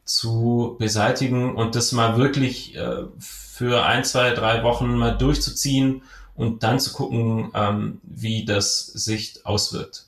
zu 0.06 0.76
beseitigen 0.80 1.56
und 1.56 1.76
das 1.76 1.92
mal 1.92 2.18
wirklich 2.18 2.76
äh, 2.76 3.04
für 3.20 3.86
ein, 3.86 4.04
zwei, 4.04 4.32
drei 4.32 4.64
Wochen 4.64 4.96
mal 4.96 5.18
durchzuziehen 5.18 6.04
und 6.36 6.64
dann 6.64 6.80
zu 6.80 6.94
gucken, 6.94 7.52
ähm, 7.54 8.02
wie 8.04 8.46
das 8.46 8.86
sich 8.86 9.46
auswirkt. 9.46 10.08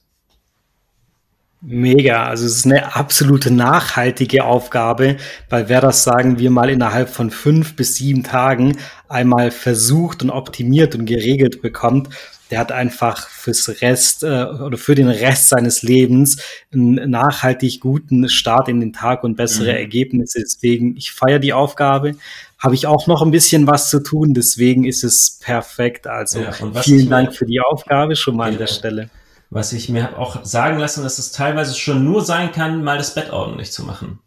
Mega, 1.67 2.27
also 2.27 2.45
es 2.45 2.57
ist 2.57 2.65
eine 2.65 2.95
absolute 2.95 3.49
nachhaltige 3.49 4.43
Aufgabe, 4.43 5.17
weil 5.49 5.67
wer 5.67 5.81
das, 5.81 6.03
sagen 6.03 6.37
wir 6.37 6.51
mal, 6.51 6.69
innerhalb 6.69 7.09
von 7.09 7.31
fünf 7.31 7.75
bis 7.75 7.95
sieben 7.95 8.23
Tagen 8.23 8.77
einmal 9.09 9.49
versucht 9.49 10.21
und 10.21 10.29
optimiert 10.29 10.93
und 10.93 11.07
geregelt 11.07 11.63
bekommt, 11.63 12.09
der 12.51 12.59
hat 12.59 12.71
einfach 12.71 13.29
fürs 13.29 13.81
Rest 13.81 14.23
äh, 14.23 14.43
oder 14.45 14.77
für 14.77 14.93
den 14.93 15.07
Rest 15.07 15.49
seines 15.49 15.81
Lebens 15.81 16.37
einen 16.71 17.09
nachhaltig 17.09 17.79
guten 17.79 18.29
Start 18.29 18.69
in 18.69 18.79
den 18.79 18.93
Tag 18.93 19.23
und 19.23 19.35
bessere 19.35 19.71
mhm. 19.71 19.77
Ergebnisse. 19.77 20.41
Deswegen, 20.41 20.95
ich 20.95 21.13
feiere 21.13 21.39
die 21.39 21.53
Aufgabe. 21.53 22.11
Habe 22.59 22.75
ich 22.75 22.85
auch 22.85 23.07
noch 23.07 23.23
ein 23.23 23.31
bisschen 23.31 23.65
was 23.65 23.89
zu 23.89 24.03
tun, 24.03 24.35
deswegen 24.35 24.85
ist 24.85 25.03
es 25.03 25.39
perfekt. 25.41 26.05
Also 26.05 26.41
ja, 26.41 26.51
vielen 26.83 27.09
Dank 27.09 27.33
für 27.33 27.47
die 27.47 27.59
Aufgabe 27.59 28.15
schon 28.15 28.35
mal 28.37 28.51
an 28.51 28.59
der 28.59 28.67
Stelle 28.67 29.09
was 29.55 29.71
ich 29.71 29.87
mir 29.87 30.03
habe 30.03 30.17
auch 30.17 30.43
sagen 30.43 30.79
lassen, 30.79 31.01
dass 31.01 31.17
es 31.17 31.31
teilweise 31.31 31.75
schon 31.75 32.03
nur 32.03 32.25
sein 32.25 32.51
kann, 32.51 32.83
mal 32.83 32.97
das 32.97 33.15
Bett 33.15 33.31
ordentlich 33.31 33.71
zu 33.71 33.85
machen. 33.85 34.19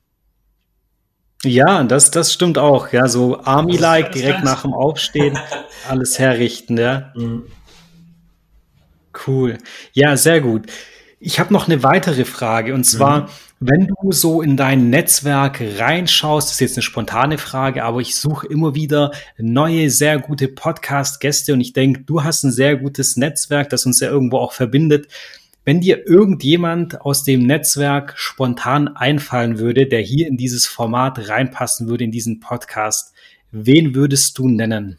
Ja, 1.44 1.84
das, 1.84 2.10
das 2.10 2.32
stimmt 2.32 2.56
auch. 2.56 2.92
Ja, 2.92 3.08
so 3.08 3.38
Army-like 3.42 4.12
direkt 4.12 4.42
nach 4.42 4.62
dem 4.62 4.72
Aufstehen 4.72 5.38
alles 5.88 6.18
herrichten, 6.18 6.78
ja. 6.78 7.12
Mhm. 7.14 7.44
Cool. 9.26 9.58
Ja, 9.92 10.16
sehr 10.16 10.40
gut. 10.40 10.64
Ich 11.20 11.38
habe 11.38 11.52
noch 11.52 11.66
eine 11.66 11.82
weitere 11.82 12.24
Frage 12.24 12.72
und 12.72 12.84
zwar, 12.84 13.20
mhm. 13.20 13.28
Wenn 13.60 13.88
du 13.88 14.12
so 14.12 14.40
in 14.40 14.56
dein 14.56 14.88
Netzwerk 14.88 15.60
reinschaust, 15.60 16.52
ist 16.52 16.60
jetzt 16.60 16.76
eine 16.76 16.82
spontane 16.82 17.38
Frage, 17.38 17.82
aber 17.82 18.00
ich 18.00 18.14
suche 18.14 18.46
immer 18.46 18.74
wieder 18.76 19.10
neue, 19.36 19.90
sehr 19.90 20.18
gute 20.20 20.46
Podcast-Gäste 20.46 21.52
und 21.52 21.60
ich 21.60 21.72
denke, 21.72 22.02
du 22.02 22.22
hast 22.22 22.44
ein 22.44 22.52
sehr 22.52 22.76
gutes 22.76 23.16
Netzwerk, 23.16 23.68
das 23.70 23.84
uns 23.84 23.98
ja 23.98 24.08
irgendwo 24.08 24.38
auch 24.38 24.52
verbindet. 24.52 25.08
Wenn 25.64 25.80
dir 25.80 26.06
irgendjemand 26.06 27.00
aus 27.00 27.24
dem 27.24 27.42
Netzwerk 27.42 28.14
spontan 28.16 28.88
einfallen 28.88 29.58
würde, 29.58 29.86
der 29.86 30.00
hier 30.00 30.28
in 30.28 30.36
dieses 30.36 30.66
Format 30.66 31.28
reinpassen 31.28 31.88
würde, 31.88 32.04
in 32.04 32.12
diesen 32.12 32.38
Podcast, 32.40 33.12
wen 33.50 33.94
würdest 33.94 34.38
du 34.38 34.48
nennen? 34.48 34.98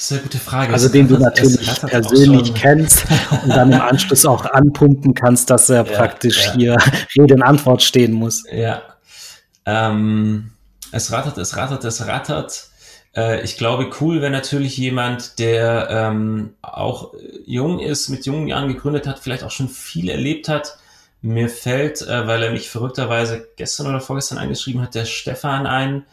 Sehr 0.00 0.20
gute 0.20 0.38
Frage. 0.38 0.72
Also 0.72 0.88
den 0.88 1.08
du 1.08 1.18
natürlich 1.18 1.68
persönlich 1.80 2.54
kennst 2.54 3.04
und 3.42 3.48
dann 3.50 3.72
im 3.72 3.80
Anschluss 3.80 4.24
auch 4.24 4.44
anpumpen 4.44 5.12
kannst, 5.12 5.50
dass 5.50 5.68
er 5.68 5.84
ja, 5.84 5.96
praktisch 5.98 6.46
ja. 6.46 6.54
hier 6.54 6.76
Rede 7.16 7.34
und 7.34 7.42
Antwort 7.42 7.82
stehen 7.82 8.12
muss. 8.12 8.44
Ja. 8.50 8.80
Ähm, 9.66 10.52
es 10.92 11.10
rattert, 11.10 11.36
es 11.38 11.56
rattert, 11.56 11.84
es 11.84 12.06
rattert. 12.06 12.68
Äh, 13.16 13.42
ich 13.42 13.56
glaube, 13.56 13.90
cool 14.00 14.20
wäre 14.20 14.30
natürlich 14.30 14.76
jemand, 14.76 15.40
der 15.40 15.88
ähm, 15.90 16.54
auch 16.62 17.12
jung 17.44 17.80
ist, 17.80 18.08
mit 18.08 18.24
jungen 18.24 18.46
Jahren 18.46 18.68
gegründet 18.68 19.08
hat, 19.08 19.18
vielleicht 19.18 19.42
auch 19.42 19.50
schon 19.50 19.68
viel 19.68 20.08
erlebt 20.10 20.48
hat. 20.48 20.78
Mir 21.22 21.48
fällt, 21.48 22.02
äh, 22.02 22.28
weil 22.28 22.44
er 22.44 22.52
mich 22.52 22.70
verrückterweise 22.70 23.48
gestern 23.56 23.88
oder 23.88 24.00
vorgestern 24.00 24.38
eingeschrieben 24.38 24.80
hat, 24.80 24.94
der 24.94 25.06
Stefan 25.06 25.66
ein, 25.66 26.04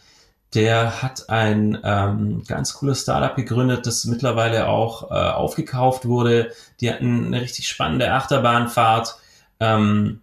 der 0.53 1.01
hat 1.01 1.29
ein 1.29 1.77
ähm, 1.83 2.43
ganz 2.47 2.75
cooles 2.75 3.01
Startup 3.01 3.35
gegründet, 3.35 3.85
das 3.85 4.05
mittlerweile 4.05 4.67
auch 4.67 5.11
äh, 5.11 5.15
aufgekauft 5.15 6.05
wurde. 6.05 6.51
Die 6.79 6.89
hatten 6.89 7.27
eine 7.27 7.41
richtig 7.41 7.67
spannende 7.67 8.11
Achterbahnfahrt. 8.11 9.15
Ähm, 9.59 10.21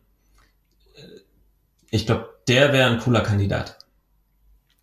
ich 1.91 2.07
glaube, 2.07 2.31
der 2.49 2.73
wäre 2.73 2.91
ein 2.91 2.99
cooler 2.99 3.21
Kandidat. 3.21 3.77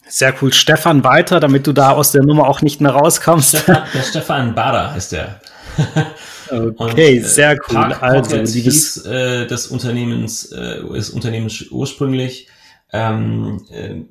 Sehr 0.08 0.34
cool. 0.42 0.54
Stefan 0.54 1.04
weiter, 1.04 1.40
damit 1.40 1.68
du 1.68 1.74
da 1.74 1.92
aus 1.92 2.12
der 2.12 2.24
Nummer 2.24 2.48
auch 2.48 2.62
nicht 2.62 2.82
mehr 2.82 2.92
rauskommst. 2.92 3.58
Stefan, 3.58 3.84
der 3.94 4.04
Stefan 4.04 4.56
Bader 4.56 4.94
heißt 4.94 5.12
der. 5.14 5.40
Okay, 6.52 6.74
Und, 6.78 6.98
äh, 6.98 7.20
sehr 7.20 7.52
cool. 7.70 7.76
Park 7.76 8.02
also, 8.02 8.36
liebes 8.38 9.06
äh, 9.06 9.46
des 9.46 9.68
Unternehmens, 9.68 10.52
äh, 10.52 10.82
des 10.82 11.12
Unternehmens 11.12 11.66
ursprünglich. 11.70 12.48
Ähm, 12.92 13.66
äh, 13.72 14.02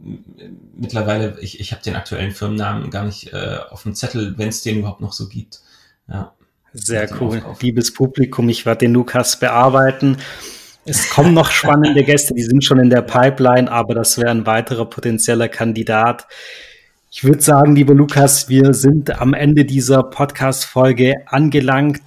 mittlerweile, 0.76 1.38
ich, 1.40 1.60
ich 1.60 1.72
habe 1.72 1.82
den 1.82 1.96
aktuellen 1.96 2.30
Firmennamen 2.30 2.90
gar 2.90 3.04
nicht 3.04 3.32
äh, 3.32 3.58
auf 3.70 3.82
dem 3.82 3.94
Zettel, 3.94 4.34
wenn 4.38 4.48
es 4.48 4.62
den 4.62 4.78
überhaupt 4.78 5.00
noch 5.00 5.12
so 5.12 5.28
gibt. 5.28 5.60
Ja. 6.08 6.32
Sehr 6.72 7.08
cool. 7.20 7.42
Liebes 7.60 7.92
Publikum, 7.92 8.48
ich 8.48 8.66
werde 8.66 8.80
den 8.80 8.92
Lukas 8.92 9.40
bearbeiten. 9.40 10.18
Es 10.84 11.10
kommen 11.10 11.34
noch 11.34 11.50
spannende 11.50 12.04
Gäste, 12.04 12.34
die 12.34 12.42
sind 12.42 12.64
schon 12.64 12.78
in 12.78 12.88
der 12.88 13.02
Pipeline, 13.02 13.70
aber 13.70 13.94
das 13.94 14.16
wäre 14.16 14.30
ein 14.30 14.46
weiterer 14.46 14.86
potenzieller 14.86 15.48
Kandidat. 15.48 16.26
Ich 17.10 17.24
würde 17.24 17.42
sagen, 17.42 17.74
lieber 17.74 17.94
Lukas, 17.94 18.48
wir 18.48 18.74
sind 18.74 19.18
am 19.20 19.34
Ende 19.34 19.64
dieser 19.64 20.02
Podcast-Folge 20.02 21.14
angelangt. 21.26 22.00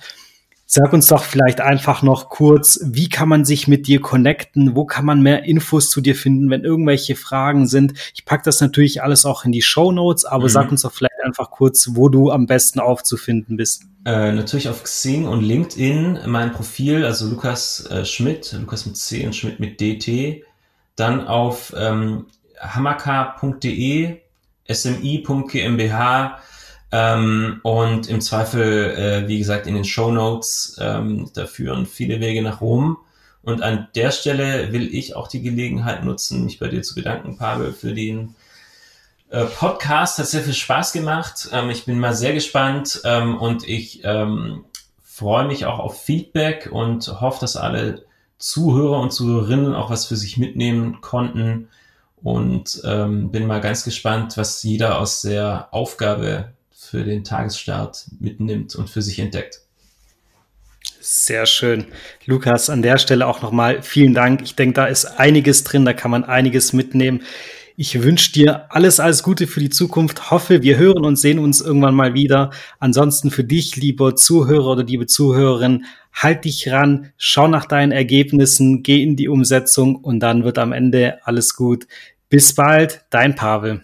Sag 0.74 0.94
uns 0.94 1.10
doch 1.10 1.26
vielleicht 1.26 1.60
einfach 1.60 2.02
noch 2.02 2.30
kurz, 2.30 2.80
wie 2.82 3.10
kann 3.10 3.28
man 3.28 3.44
sich 3.44 3.68
mit 3.68 3.88
dir 3.88 4.00
connecten? 4.00 4.74
Wo 4.74 4.86
kann 4.86 5.04
man 5.04 5.22
mehr 5.22 5.44
Infos 5.44 5.90
zu 5.90 6.00
dir 6.00 6.16
finden, 6.16 6.50
wenn 6.50 6.64
irgendwelche 6.64 7.18
Fragen 7.18 7.68
sind? 7.68 7.92
Ich 8.14 8.24
packe 8.24 8.44
das 8.46 8.62
natürlich 8.62 9.04
alles 9.04 9.26
auch 9.26 9.44
in 9.44 9.52
die 9.52 9.64
Show 9.64 9.92
Notes, 9.92 10.24
aber 10.24 10.46
mhm. 10.46 10.50
sag 10.50 10.72
uns 10.72 10.84
doch 10.84 10.94
vielleicht 10.94 11.22
einfach 11.26 11.52
kurz, 11.52 11.90
wo 11.92 12.08
du 12.08 12.32
am 12.32 12.46
besten 12.46 12.80
aufzufinden 12.80 13.58
bist. 13.58 13.84
Äh, 14.06 14.32
natürlich 14.32 14.70
auf 14.70 14.82
Xing 14.84 15.28
und 15.28 15.42
LinkedIn 15.42 16.20
mein 16.28 16.54
Profil, 16.54 17.04
also 17.04 17.28
Lukas 17.28 17.86
äh, 17.88 18.06
Schmidt, 18.06 18.56
Lukas 18.58 18.86
mit 18.86 18.96
C 18.96 19.26
und 19.26 19.36
Schmidt 19.36 19.60
mit 19.60 19.82
DT. 19.82 20.46
Dann 20.96 21.28
auf 21.28 21.74
ähm, 21.78 22.28
hamaka.de, 22.62 24.20
smi.gmbh 24.70 26.32
ähm, 26.92 27.62
und 27.64 28.10
im 28.10 28.20
Zweifel, 28.20 28.92
äh, 28.92 29.28
wie 29.28 29.40
gesagt, 29.40 29.66
in 29.66 29.76
den 29.76 29.86
Show 29.86 30.12
Notes, 30.12 30.78
ähm, 30.80 31.30
da 31.34 31.46
führen 31.46 31.86
viele 31.86 32.20
Wege 32.20 32.42
nach 32.42 32.60
Rom. 32.60 32.98
Und 33.44 33.62
an 33.64 33.88
der 33.96 34.12
Stelle 34.12 34.72
will 34.74 34.94
ich 34.94 35.16
auch 35.16 35.28
die 35.28 35.42
Gelegenheit 35.42 36.04
nutzen, 36.04 36.44
mich 36.44 36.60
bei 36.60 36.68
dir 36.68 36.84
zu 36.84 36.94
bedanken, 36.94 37.38
Pavel, 37.38 37.74
für 37.74 37.94
den 37.94 38.36
äh, 39.30 39.46
Podcast. 39.46 40.20
Hat 40.20 40.28
sehr 40.28 40.44
viel 40.44 40.54
Spaß 40.54 40.92
gemacht. 40.92 41.50
Ähm, 41.54 41.70
ich 41.70 41.86
bin 41.86 41.98
mal 41.98 42.14
sehr 42.14 42.34
gespannt 42.34 43.02
ähm, 43.06 43.38
und 43.38 43.68
ich 43.68 44.02
ähm, 44.04 44.66
freue 45.02 45.46
mich 45.46 45.66
auch 45.66 45.80
auf 45.80 46.04
Feedback 46.04 46.70
und 46.72 47.08
hoffe, 47.22 47.40
dass 47.40 47.56
alle 47.56 48.06
Zuhörer 48.38 49.00
und 49.00 49.12
Zuhörerinnen 49.12 49.76
auch 49.76 49.90
was 49.90 50.08
für 50.08 50.18
sich 50.18 50.38
mitnehmen 50.38 51.00
konnten. 51.00 51.70
Und 52.22 52.82
ähm, 52.84 53.32
bin 53.32 53.48
mal 53.48 53.62
ganz 53.62 53.84
gespannt, 53.84 54.38
was 54.38 54.62
jeder 54.62 55.00
aus 55.00 55.22
der 55.22 55.70
Aufgabe 55.72 56.52
für 56.92 57.06
den 57.06 57.24
Tagesstart 57.24 58.06
mitnimmt 58.20 58.76
und 58.76 58.90
für 58.90 59.02
sich 59.02 59.18
entdeckt. 59.18 59.62
Sehr 61.00 61.46
schön. 61.46 61.86
Lukas, 62.26 62.70
an 62.70 62.82
der 62.82 62.98
Stelle 62.98 63.28
auch 63.28 63.42
nochmal 63.42 63.82
vielen 63.82 64.14
Dank. 64.14 64.42
Ich 64.42 64.56
denke, 64.56 64.74
da 64.74 64.86
ist 64.88 65.06
einiges 65.06 65.64
drin, 65.64 65.86
da 65.86 65.94
kann 65.94 66.12
man 66.12 66.26
einiges 66.26 66.74
mitnehmen. 66.74 67.22
Ich 67.78 68.04
wünsche 68.04 68.34
dir 68.34 68.66
alles, 68.74 69.00
alles 69.00 69.24
Gute 69.24 69.48
für 69.48 69.62
die 69.62 69.70
Zukunft. 69.70 70.32
Hoffe, 70.32 70.64
wir 70.64 70.78
hören 70.78 71.06
und 71.06 71.16
sehen 71.16 71.40
uns 71.40 71.62
irgendwann 71.62 71.96
mal 71.96 72.14
wieder. 72.14 72.52
Ansonsten 72.80 73.32
für 73.32 73.46
dich, 73.46 73.78
lieber 73.78 74.18
Zuhörer 74.18 74.74
oder 74.74 74.84
liebe 74.84 75.08
Zuhörerin, 75.08 75.86
halt 76.12 76.44
dich 76.44 76.70
ran, 76.70 77.14
schau 77.18 77.48
nach 77.48 77.66
deinen 77.66 77.94
Ergebnissen, 77.94 78.84
geh 78.84 79.02
in 79.02 79.16
die 79.16 79.30
Umsetzung 79.30 79.96
und 79.96 80.20
dann 80.20 80.44
wird 80.44 80.60
am 80.60 80.74
Ende 80.74 81.26
alles 81.26 81.56
gut. 81.56 81.88
Bis 82.30 82.54
bald, 82.54 83.06
dein 83.10 83.36
Pavel. 83.36 83.82